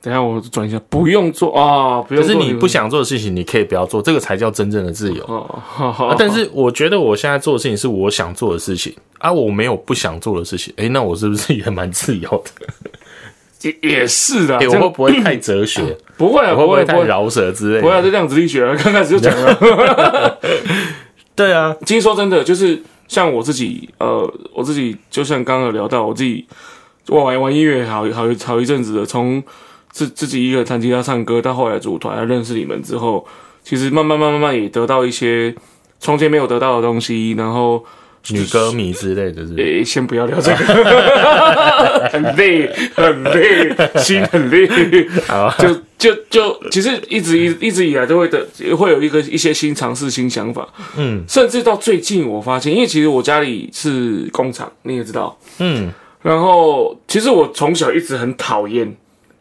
[0.00, 5.24] 等一下我转一下，不用做啊，不用做，可是你不想做的事情，你可以不要做，这个才叫真正的自由。
[5.24, 10.72] 哦，好好啊，但是我觉得我现在做的事情是我想做的事情啊，我没有不想做的事情。
[10.76, 12.66] 诶，那我是不是也蛮自由的？
[13.62, 15.96] 也也是的，哎、我这会不会太哲学？
[16.16, 20.38] 不会啊，不会太饶舌之类不会啊，这量子力学啊， 刚开始就讲了。
[21.34, 26.44] 对啊，其实说真的，就是像我自己，呃，我自己就像刚刚有聊到，我自己
[27.08, 29.42] 我玩玩音乐好好一好一阵子的，从
[29.90, 33.24] 自自己一个人弹吉他唱歌，到后来组团，认识你们之后，
[33.62, 35.54] 其实慢慢慢慢慢也得到一些
[36.00, 37.84] 从前没有得到的东西，然后
[38.30, 44.68] 女歌迷之类的是不是诶、先不要聊这个， 很累，很累，心很累。
[45.26, 50.68] 好就就就，其实一直一一直以来都会的，会有一个一些新尝试、新想法。
[50.96, 55.38] 嗯甚至到最近，我发现，因为其实我家里是工厂，你也知道。
[55.58, 58.92] 嗯然后，其实我从小一直很讨厌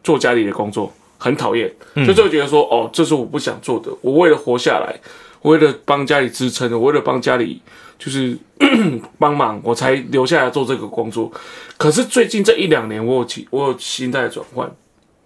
[0.03, 1.69] 做家里的工作，很讨厌，
[2.05, 3.89] 就就会觉得说，哦，这是我不想做的。
[3.99, 4.95] 我为了活下来，
[5.41, 7.59] 我为了帮家里支撑，我为了帮家里
[7.97, 8.37] 就是
[9.19, 11.31] 帮忙，我才留下来做这个工作。
[11.77, 14.69] 可是最近这一两年，我有起我有心态转换，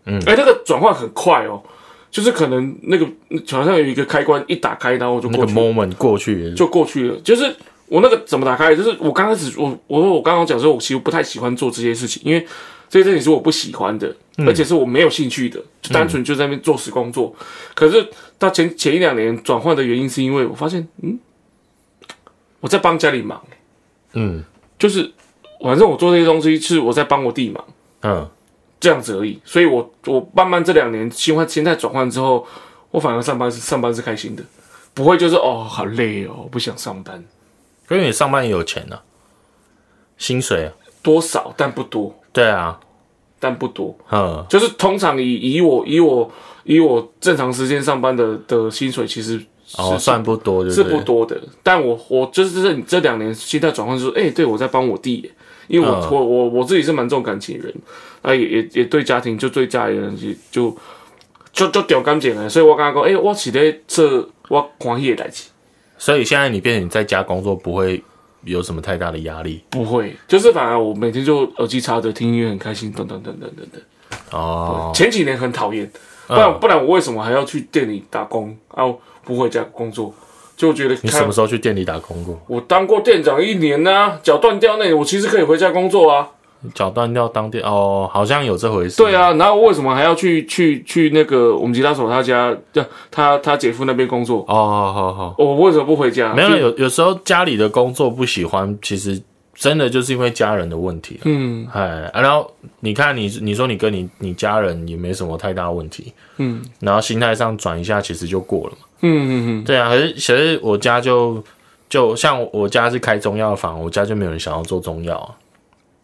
[0.06, 1.62] 嗯，哎，那个转换很快哦，
[2.10, 3.06] 就是可能那个
[3.50, 5.62] 好像有一个开关一打开，然后我就那个过去了。
[5.62, 7.16] moment 过去了，就过去了。
[7.24, 7.56] 就是
[7.88, 8.76] 我那个怎么打开？
[8.76, 12.46] 就是我刚开始，我我说我刚刚讲说，我其实不太喜欢做这些事情，因为
[12.90, 14.14] 这些事情是我不喜欢的，
[14.46, 17.34] 而且是我没有兴趣的，就单纯就在那边做死工作。
[17.74, 18.06] 可是
[18.38, 21.18] 到前前一两年转换的原因，是因为我发现，嗯，
[22.62, 23.44] 我在帮家里忙，
[24.14, 24.42] 嗯。
[24.80, 25.12] 就是
[25.62, 27.66] 反正我做这些东西是我在帮我弟忙。
[28.04, 28.30] 嗯。
[28.80, 32.44] 这样子而已，所以我我慢慢这两年心换心态转换之后，
[32.90, 34.44] 我反而上班是上班是开心的，
[34.96, 37.24] 不会就是哦好累哦，不想上班。
[37.92, 39.00] 因为你上班也有钱呢、
[40.18, 42.80] 薪水啊，多少，但不多，对啊，
[43.40, 43.96] 但不多。
[44.10, 44.44] 嗯。
[44.50, 46.32] 就是通常以以我以我
[46.64, 49.46] 以我正常时间上班的的薪水，其实是、
[49.78, 51.40] 哦，算不多就是不多的。
[51.64, 55.32] 但我我就是这这两年心态转换，就是哎、对我在帮我弟，
[55.68, 57.76] 因为我、嗯我我我自己是蛮重感情的人，
[58.22, 60.78] 啊也也也对家庭就对家里人就就
[61.54, 65.50] 就就掉感情的，所以我刚刚讲，哎、我是在这我欢喜的代志。
[65.98, 68.04] 所以现在你变成你在家工作不会
[68.44, 73.82] 有什么太大的压力不会，就是反而我每天就耳机插着听音乐，很开心，等等等等等等。
[74.32, 74.92] 哦。
[74.96, 75.86] 前几年很讨厌，
[76.28, 78.84] 不嗯然、不然我为什么还要去店里打工啊？
[79.24, 80.14] 不回家工作，
[80.56, 82.40] 就觉得你什么时候去店里打工过？
[82.48, 86.28] 我当过店长一年呐、脚断掉那年，我其实可以回家工作啊。
[86.76, 88.96] 脚断掉当店哦，好像有这回事。
[88.98, 94.46] 对，啊，然后为什么还要去去去那个我们吉他手他家，就他他姐夫那边工作？
[94.48, 96.36] 哦，好好好，我为什么不回家？
[96.36, 99.20] 没有有有时候家里的工作不喜欢，其实
[99.56, 101.20] 真的就是因为家人的问题。
[101.24, 102.48] 嗯哎，啊然后
[102.82, 108.86] 你看你你说你跟你你家人也没什么太大问题，嗯然后心态上转一下，其实就过了嘛。
[109.02, 111.44] 嗯嗯嗯，对啊，可是其实我家就
[111.90, 115.36] 就像我家是开中药房，我家就没有人想要做中药啊，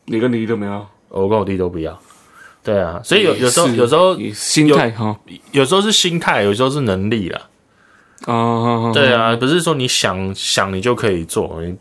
[0.06, 0.86] 你跟你弟都没有？
[1.10, 1.98] 我跟我弟都不要。
[2.64, 5.18] 对啊，所以有有时候有时候心态哈
[5.52, 7.42] 有时候是心态，有时候是能力啦。
[8.26, 11.62] 哦，对啊，不是说你想想你就可以做。
[11.62, 11.74] 你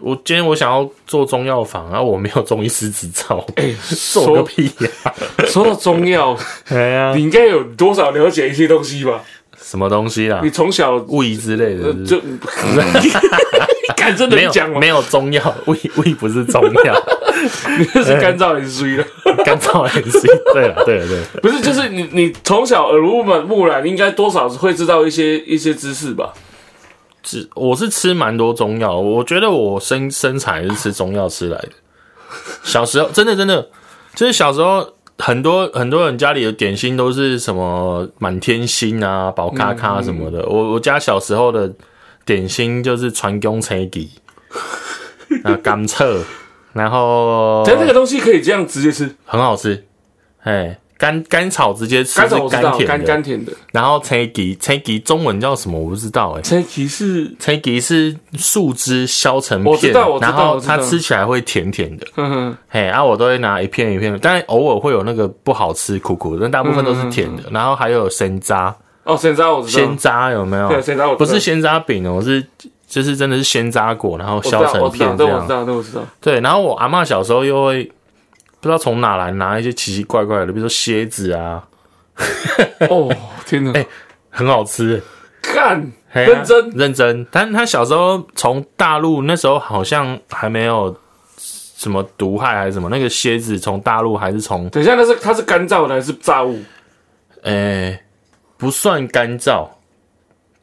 [0.00, 3.72] 我今天我想要做中药房，然后我没有中医师执照，哎，
[4.12, 5.14] 做个屁呀、
[5.46, 6.36] 说到中药，
[6.68, 9.22] 哎呀，你应该有多少了解一些东西吧？
[9.74, 10.48] 什么东西啦你？
[10.48, 12.20] 从小胃之类的就
[13.96, 14.78] 敢真的没有讲吗？
[14.78, 16.94] 没有中药， 胃胃不是中药，
[17.76, 19.04] 你这是干燥很衰的，
[19.44, 20.20] 干燥很细。
[20.52, 21.60] 对了，对了，对了，不是？
[21.60, 26.32] 就是你你从小耳濡目染，应该多少会知道一些一些知识吧？
[27.24, 31.70] 吃我是吃蛮多中药，我觉得我身身材是吃中药吃来的。
[32.62, 33.68] 小时候真的真的，
[34.14, 40.44] 就是小时候很多很多人家里的点心都是什么满天星啊、宝咖咖什么的。
[40.46, 41.72] 我我家小时候的
[42.26, 44.10] 点心就是传宫菜底，
[45.44, 46.20] 啊甘蔗，
[46.72, 49.84] 然后但这个东西可以这样直接吃，很好吃，
[50.42, 53.52] 哎，甘甘草直接吃是甘草我知道，甘甘甜的，甘甜的。
[53.72, 67.42] 然后车鸡车鸡中文叫什么我不知道哎、这其是，车鸡是树枝削成片，我知道我知道然后我知道它吃起来会甜甜的，哼 哼，嘿，啊，我都会拿一片一片的，但偶尔会有那个不好吃苦苦的，但大部分都是甜的。
[67.50, 70.68] 然后还有鲜渣，哦，鲜渣我知道鲜，渣有没有？
[70.68, 72.44] 对，鲜渣我知道不是鲜渣饼哦，是
[72.86, 75.32] 就是真的是鲜渣果，然后我知削成我知道，片这样。
[75.36, 76.02] 这我知道，这我知道。
[76.20, 77.90] 对，然后我阿嬷小时候又会
[78.64, 81.62] 不知道从哪来拿一些奇奇怪怪的，比如说蝎子啊，
[82.88, 83.86] 哦，天哪，哎
[84.30, 85.02] 很好吃。
[85.42, 90.96] 看嘿啊认真认真，但是他小时候从大陆那时候好像还没有
[91.36, 96.58] 什么毒害还是什么，那个蝎子从大陆还是从等一下，那是它是干燥的还是炸物？
[97.42, 98.02] 诶、
[98.56, 99.68] 不算干燥，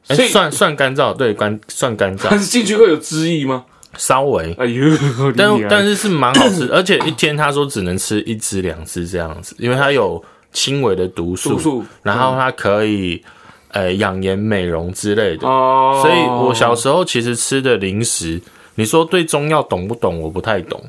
[0.08, 3.66] 诶算算干燥，对干算干它燥，是 进去会有汁液吗？
[3.98, 4.89] 稍微，哎呦，
[5.36, 10.24] 但但是是蛮好吃， 而且一天他说只能吃一只两只这样子，因为它有
[10.54, 13.22] 轻微的毒素，毒素然后它可以
[13.70, 15.48] 呃养颜美容之类的。
[15.48, 18.42] 哦，所以我小时候其实吃的零食，
[18.76, 20.20] 你说对中药懂不懂？
[20.20, 20.82] 我不太懂，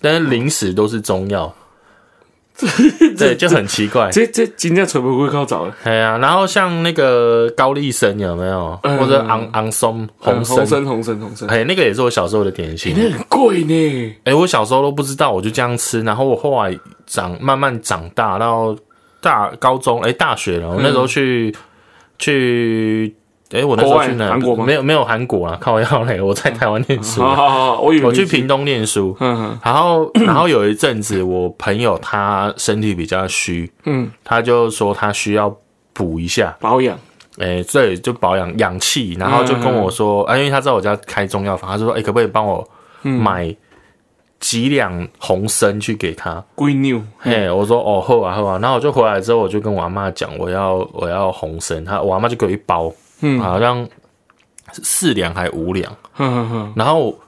[0.00, 1.52] 但是零食都是中药，
[3.18, 4.10] 对，就很奇怪。
[4.12, 12.94] 这这今天全部会靠找的，哎呀，然后像那个高丽参有没有，嗯或者昂昂松红红参，参红参红参，哎，那个也是我小时候的点心。
[12.96, 14.14] 那很贵呢。
[14.24, 18.76] 哎、我小时候都不知道，我就这样吃，然后我后来长慢慢长大，到
[19.20, 21.52] 大高中，哎、大学了，我那时候去、
[22.20, 23.12] 去，
[23.54, 24.28] 哎、我那时候去哪？
[24.30, 24.64] 韩国吗？
[24.64, 34.10] 没有没有韩国啊，靠腰嘞，我在台湾念书，好好好，我以为我去屏东念书，嗯然后然后有一阵子，我朋友他身体比较虚，嗯。
[34.24, 35.54] 他就说他需要
[35.92, 36.98] 补一下，保养，
[37.38, 42.66] 哎、对，就保养氧气，然后就跟我说，啊，因为他在我家开中药房，他就说，哎、可不可以帮我
[43.02, 43.54] 买
[44.40, 46.42] 几两红参去给他？
[46.54, 48.58] 龟牛，嘿，我说哦，好啊，好啊。
[48.60, 52.92] 然后我就回来之后，我就跟我阿妈讲，我要我要红参，他我阿妈就给我一包，
[53.24, 53.88] 嗯好像
[54.70, 55.92] 四两还五两，
[56.76, 57.18] 然后。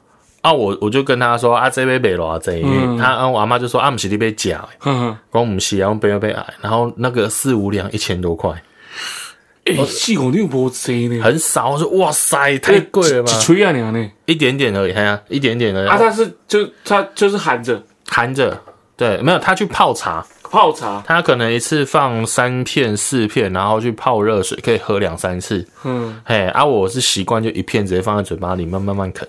[0.42, 8.52] 啊，我我就跟他说啊，这杯卖偌济，因为他啊，我阿妈就说啊，不是你被假的，哼哼，讲不是啊，我杯要被矮，然后那个四五两一千多块，
[9.64, 11.70] 哎，四五六波贼呢，很少。
[11.70, 13.40] 我说哇塞，太贵了吧一？
[13.40, 14.08] 吹啊娘呢。
[14.26, 15.88] 一点点而已，哎呀，一点点而已。
[15.88, 18.56] 啊，他是就他就是含着含着，
[18.96, 25.66] 对，没有他去泡茶，泡茶，他可能一次放三片四片，然后去泡热水，可以喝两三次。
[25.84, 29.26] 嗯，嘿，啊，我是习惯就一片直接放在嘴巴里，慢慢慢啃。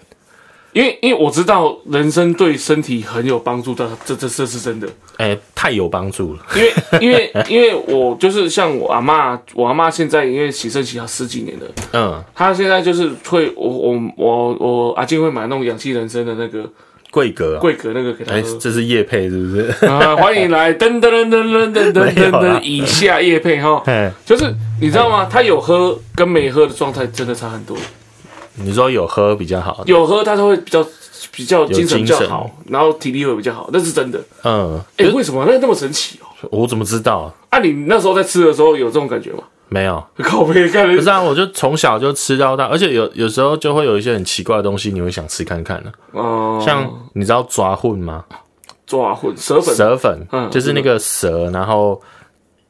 [0.73, 4.87] 因为因为我知道人参对身体很有帮助的，这这这是真的。
[5.17, 6.39] 哎、太有帮助了。
[6.55, 16.69] 因为因为因为我就是像我阿妈，我阿妈现在因为洗肾洗了十几年了，嗯，她现在就是会我我我我阿金会买那种氧气人参的那个
[17.17, 18.35] 贵格，贵格那个给他。
[18.35, 19.85] 哎，这是叶配是不是？
[19.87, 23.81] 啊， 欢迎来噔噔噔噔噔噔噔噔,以下叶配哈，
[24.23, 25.27] 就是你知道吗？
[25.27, 27.75] 他有喝跟没喝的状态真的差很多。
[28.53, 30.85] 你说有喝比较好，有喝他就会比较
[31.31, 34.21] 比较精神比较好，然后体力会比较好，那是真的。
[34.43, 36.47] 嗯，哎、为什么那那么神奇哦？
[36.51, 37.33] 我怎么知道？
[37.49, 39.39] 啊，你那时候在吃的时候有这种感觉吗？
[39.69, 48.23] 没有，靠背看人不是啊，我就从小就吃到大，而且有有时候就会有一些很奇怪的东西，你会想吃看看的、哦，像你知道抓混吗？
[48.85, 52.01] 抓混蛇粉，蛇粉，嗯就是那个蛇，然后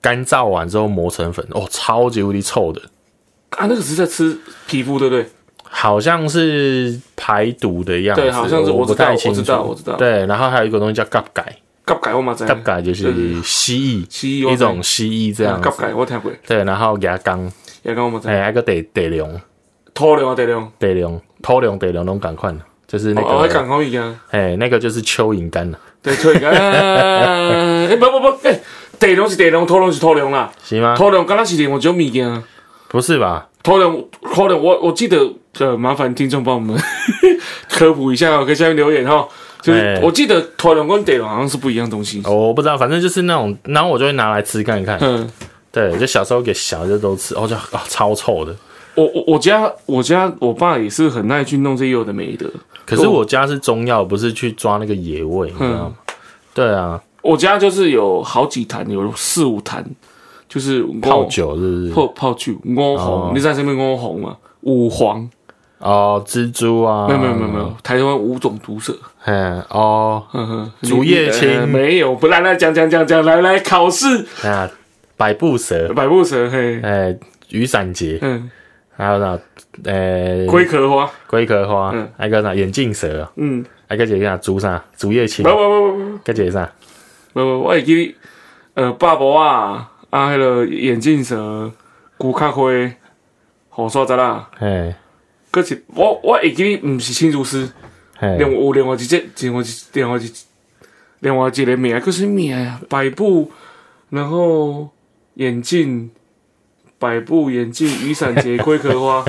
[0.02, 2.82] 干燥完之后磨成粉，哦，超级无敌臭的，
[3.52, 4.36] 啊，那个是在吃
[4.66, 5.30] 皮肤，对不对？
[5.70, 9.96] 好像是排毒的样子，对好像是我不太清楚，我知道我知道。
[9.98, 11.56] 对，然后还有一个东西叫嘎改，
[11.88, 12.46] 甲改我嘛知。
[12.46, 15.60] 道，嘎改就是蜥蜴，蜥蜴一种蜥蜴这样。
[15.62, 17.52] 甲子，改我听过，对，然后牙缸，
[17.84, 18.28] 牙缸我嘛知。
[18.28, 19.42] 道，哎，还有个地地龙，
[19.94, 26.52] 土龙啊地龙，地龙，土龙地龙那种赶快的，就是那个，讲好一样，哎，那个就是蚯蚓干了，对，蚯蚓干
[27.88, 28.60] 哎，不不不，哎，
[29.00, 30.96] 地龙是地龙，土龙是土龙啦，是吗？
[30.96, 32.44] 土龙敢若是另外一种物件。
[32.90, 33.48] 不是吧？
[33.64, 35.30] 头人，头人，我我记得，
[35.60, 36.78] 呃，麻烦听众帮我们
[37.70, 39.28] 科普一下哦，可以下面留言哈。
[39.68, 42.22] 就是哎我记得头龙跟地龙好像是不一样东西。
[42.26, 45.30] 我不知道，反正就是那种，然后我就会拿来吃看一看，嗯，
[45.74, 48.56] 对，就小时候给小的都吃，哦，就啊超臭的。
[48.96, 52.50] 我我我家我家我爸也是很爱去弄这些有的没的。
[52.86, 55.94] 可是我家是中药，不是去抓那个野味，你知道吗？
[56.54, 59.86] 对啊，我家就是有好几坛，有四五坛，
[60.48, 61.90] 就是泡酒是不是？
[61.92, 64.38] 泡泡酒五红，你知道什么五红吗？
[64.62, 65.30] 五黄，
[65.80, 68.98] 哦，蜘蛛啊，没有没有没有没有，台湾五种毒蛇。
[69.28, 70.26] 嗯，哦，
[70.84, 74.70] 竹叶青呃没有，不然来讲讲讲讲，来来考试，啊，
[75.18, 77.14] 百步蛇，百步蛇嘿，哎，
[77.50, 78.50] 雨伞节，嗯，
[78.96, 79.38] 还有那，
[79.84, 83.66] 呃，龟壳花，龟壳花嗯，还有个啥眼镜蛇啊，嗯。
[83.90, 86.72] 还有个一个啥竹啥竹叶青不，不不不个一个啥，
[87.34, 88.16] 不不，我会记得，
[88.76, 91.72] 呃，巴博啊，啊，迄个眼镜蛇、
[92.18, 92.64] 骨壳花、
[93.70, 94.94] 红刷仔啦，嘿
[95.52, 97.87] 搁是我我会记得，毋是青竹丝，哎，
[98.22, 100.32] 另有另外一只，另外一另外一
[101.20, 102.80] 另外一个名，叫什么名啊？
[102.90, 103.52] 百步，
[104.10, 104.90] 然后
[105.36, 106.10] 眼镜，
[107.00, 109.26] 百步眼镜，雨伞节，龟壳花。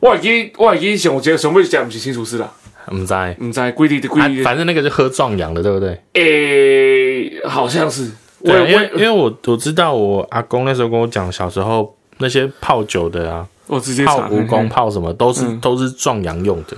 [0.00, 2.52] 我会记，我会记得上一个上尾一只毋是青竹丝啦，
[2.92, 5.98] 唔知，啊，毋知规定的规定的，反正那个是喝壮阳的，对不对？
[6.12, 8.10] 诶、好像是。
[8.40, 16.76] 我对，因我为因为我我知道我阿公那时候跟我讲，小时候那些泡酒的啊，我直接查泡蜈蚣、泡什么都是嗯都是壮阳用的。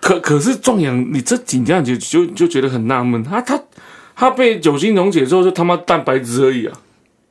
[0.00, 3.60] 可可是壮阳，你这几样就就就觉得很纳闷，他他
[4.14, 6.80] 他被酒精溶解之后，就他妈蛋白质而已啊！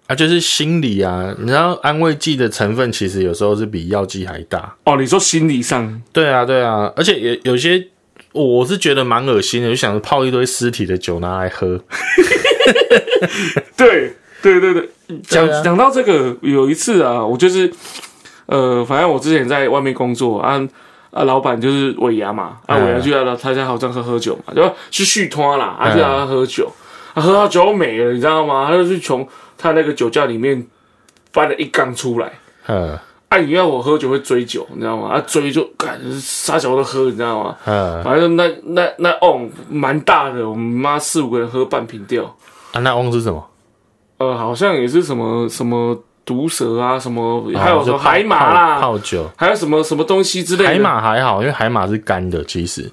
[0.07, 4.73] 啊，就是心理啊，你知道安慰剂的成分其实有时候是比药剂还大。
[4.85, 7.87] 哦，你说心理上，对啊，对啊，而且有有些
[8.31, 11.77] 我是觉得蛮恶心的，就想着泡一堆尸体的酒拿来喝。
[13.75, 14.89] 对对对对，
[15.23, 17.69] 讲讲到这个，有一次啊，我就是
[18.45, 20.57] 呃，反正我之前在外面工作啊
[21.17, 24.61] 啊，老板就是尾牙嘛，啊嗯尾牙去到他家好像喝喝酒嘛，就
[24.91, 26.71] 去续托啦，啊就要他喝酒，
[27.13, 28.67] 啊喝到酒没了，你知道吗？
[28.69, 30.65] 他就去从他那个酒窖里面
[31.33, 32.31] 翻了一缸出来。
[32.67, 32.97] 嗯
[33.29, 35.09] 啊，你要我喝酒会追酒，你知道吗？
[35.09, 37.57] 啊，追就干啥酒都喝，你知道吗？
[37.65, 42.23] 嗯反正那那那瓮蛮大的，我们妈四五个人喝半瓶掉。
[42.71, 43.45] 啊，那瓮是什么？
[44.19, 45.97] 呃，好像也是什么什么
[46.27, 49.25] 毒蛇啊，什么还有什么海马泡啦，泡酒。
[49.37, 50.69] 还有什么什么东西之类的。
[50.69, 52.91] 海马还好，因为海马是干的，其实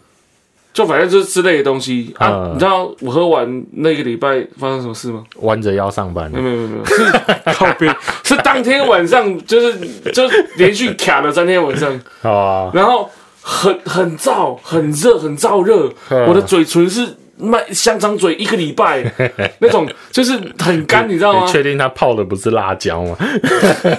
[0.72, 2.28] 就反正就是之类的东西啊。
[2.28, 5.24] 嗯你知道我喝完那个礼拜发生什么事吗？
[5.40, 6.38] 弯着腰上班没。
[6.38, 7.12] 有没有没有，是
[7.54, 9.76] 靠边， 是当天晚上就是
[10.12, 13.10] 就是连续卡了三天晚上，啊，然后
[13.42, 19.04] 很很燥，很热，很燥热，嗯我的嘴唇是卖香肠嘴一个礼拜
[19.58, 21.52] 那种，就是很干，你知道吗你？
[21.52, 23.16] 确定他泡的不是辣椒吗？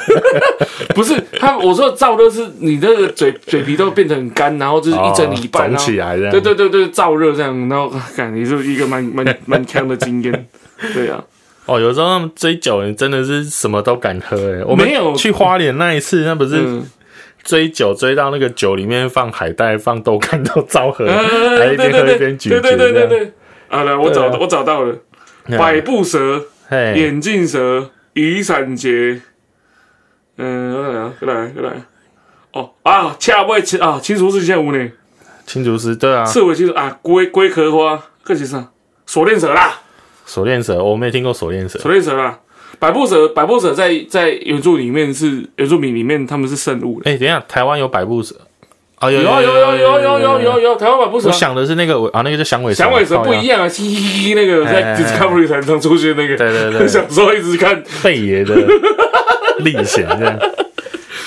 [0.95, 6.31] 不是他，我说燥热是你这个嘴嘴皮都变得很干，然后就是一整礼拜哦肿起来这样。
[6.31, 10.47] 对对对对，燥热这样，然后感觉是一个蛮蛮 蛮强的经验。
[10.93, 11.21] 对啊，
[11.65, 14.63] 哦，有时候他们追酒人真的是什么都敢喝诶。
[14.65, 16.85] 我们没有去花莲那一次，那不是嗯，
[17.45, 21.15] 追酒追到那个酒里面放海带、放豆干都糟喝，呃
[21.59, 22.59] 还一边喝一边咀嚼。
[22.59, 23.33] 对对对对，对。
[23.69, 24.95] 好了，我找我找到了，
[25.45, 29.21] 嗯百步蛇、嘿，眼镜蛇、雨伞节，
[30.37, 31.71] 嗯，来啊，来来，
[32.51, 34.91] 哦啊，恰尾青啊，青竹是现在有呢，
[35.45, 38.71] 青竹丝对啊，刺尾青竹啊，龟龟壳花，这是啥？
[39.05, 39.81] 锁链蛇啦，
[40.25, 41.77] 锁链蛇，我没听过锁链蛇。
[41.77, 42.39] 锁链蛇啦。
[42.79, 47.09] 百步蛇，百步蛇在在原著里面是原著名里面他们是圣物的。
[47.09, 48.35] 哎，等一下，台湾有百步蛇
[48.95, 49.11] 啊？
[49.11, 51.33] 有有有有有有有有有，台湾百步蛇我。
[51.33, 57.83] 想的是那个啊，那个叫响尾蛇，响尾蛇不一样，啊，嘻嘻嘻那个在 Discovery 才常出现那个，对对对小时候一直看。
[58.03, 58.55] 贝爷的
[59.59, 60.39] 历险这样。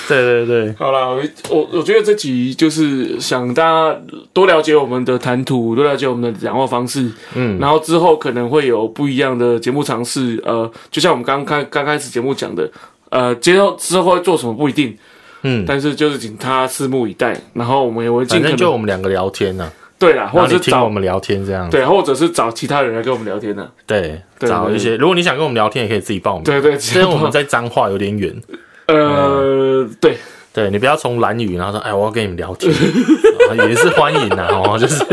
[0.09, 4.01] 对对对，好了，我我我觉得这集就是想大家
[4.33, 10.41] 多了解我们的谈吐，多了解我们的讲话方式，嗯，然后之后可能会有不一样的节目尝试。
[10.43, 12.67] 呃，就像我们刚开刚开始节目讲的，
[13.11, 14.97] 呃，接后之后会做什么不一定，
[15.43, 17.39] 嗯，但是就是请他拭目以待。
[17.53, 21.69] 然后我们也会尽反正就可能我们两个聊天呢，对啦，或然后你者是找听我们聊天这样。
[21.69, 24.01] 对，或者是找其他人来跟我们聊天呢、对，
[24.39, 26.43] 对对找一些，如果你想跟我们聊天，也可以自己报名。
[26.43, 28.33] 对对，虽然我们在彰化有点远，
[28.91, 30.17] 呃，对，
[30.53, 32.73] 对你不要从蓝雨，然后说，哎，我要跟你们聊天，
[33.49, 35.03] 啊 也是欢迎呐，哦，就是，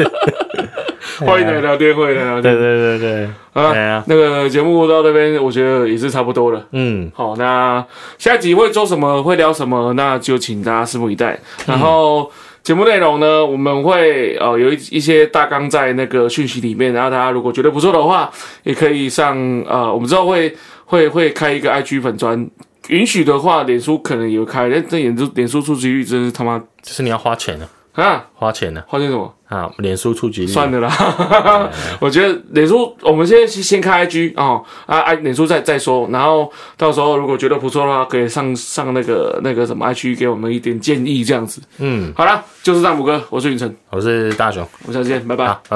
[1.25, 2.61] 欢迎来聊天，欢迎来聊对天。
[2.61, 6.65] 对对对啊，那个节目到这边，我觉得也是差不多了。
[6.73, 7.85] 嗯，好，那
[8.19, 11.39] 下一集会做什么，会聊什么，那就请大家拭目以待。
[11.67, 12.31] 然后
[12.63, 18.31] 节目内容呢，我们会呃有一一些大纲在那个讯息里面，然后大家如果觉得不错的话，
[18.65, 19.37] 也可以上
[19.69, 20.55] 呃，我们之后会
[20.87, 22.49] 会会开一个 IG 粉专。
[22.89, 29.33] 允许的话，脸书可能也会开，但这脸书脸书触及率真是他妈就是你要花钱的，啊，花钱的花钱什么？
[29.49, 31.71] 啊，脸书触及率，算了啦，
[32.01, 41.63] 我觉得脸书，我们现在先先开 IG 哦，啊啊，脸书再再说，然后到时候如果觉得不错的话，可以上上那个那个什么 IG 给我们一点建议，这样子。
[41.79, 45.47] 嗯，好了，就是大拇哥，我是云晨，我是大雄，我们下次见，拜拜。
[45.47, 45.75] 好，拜拜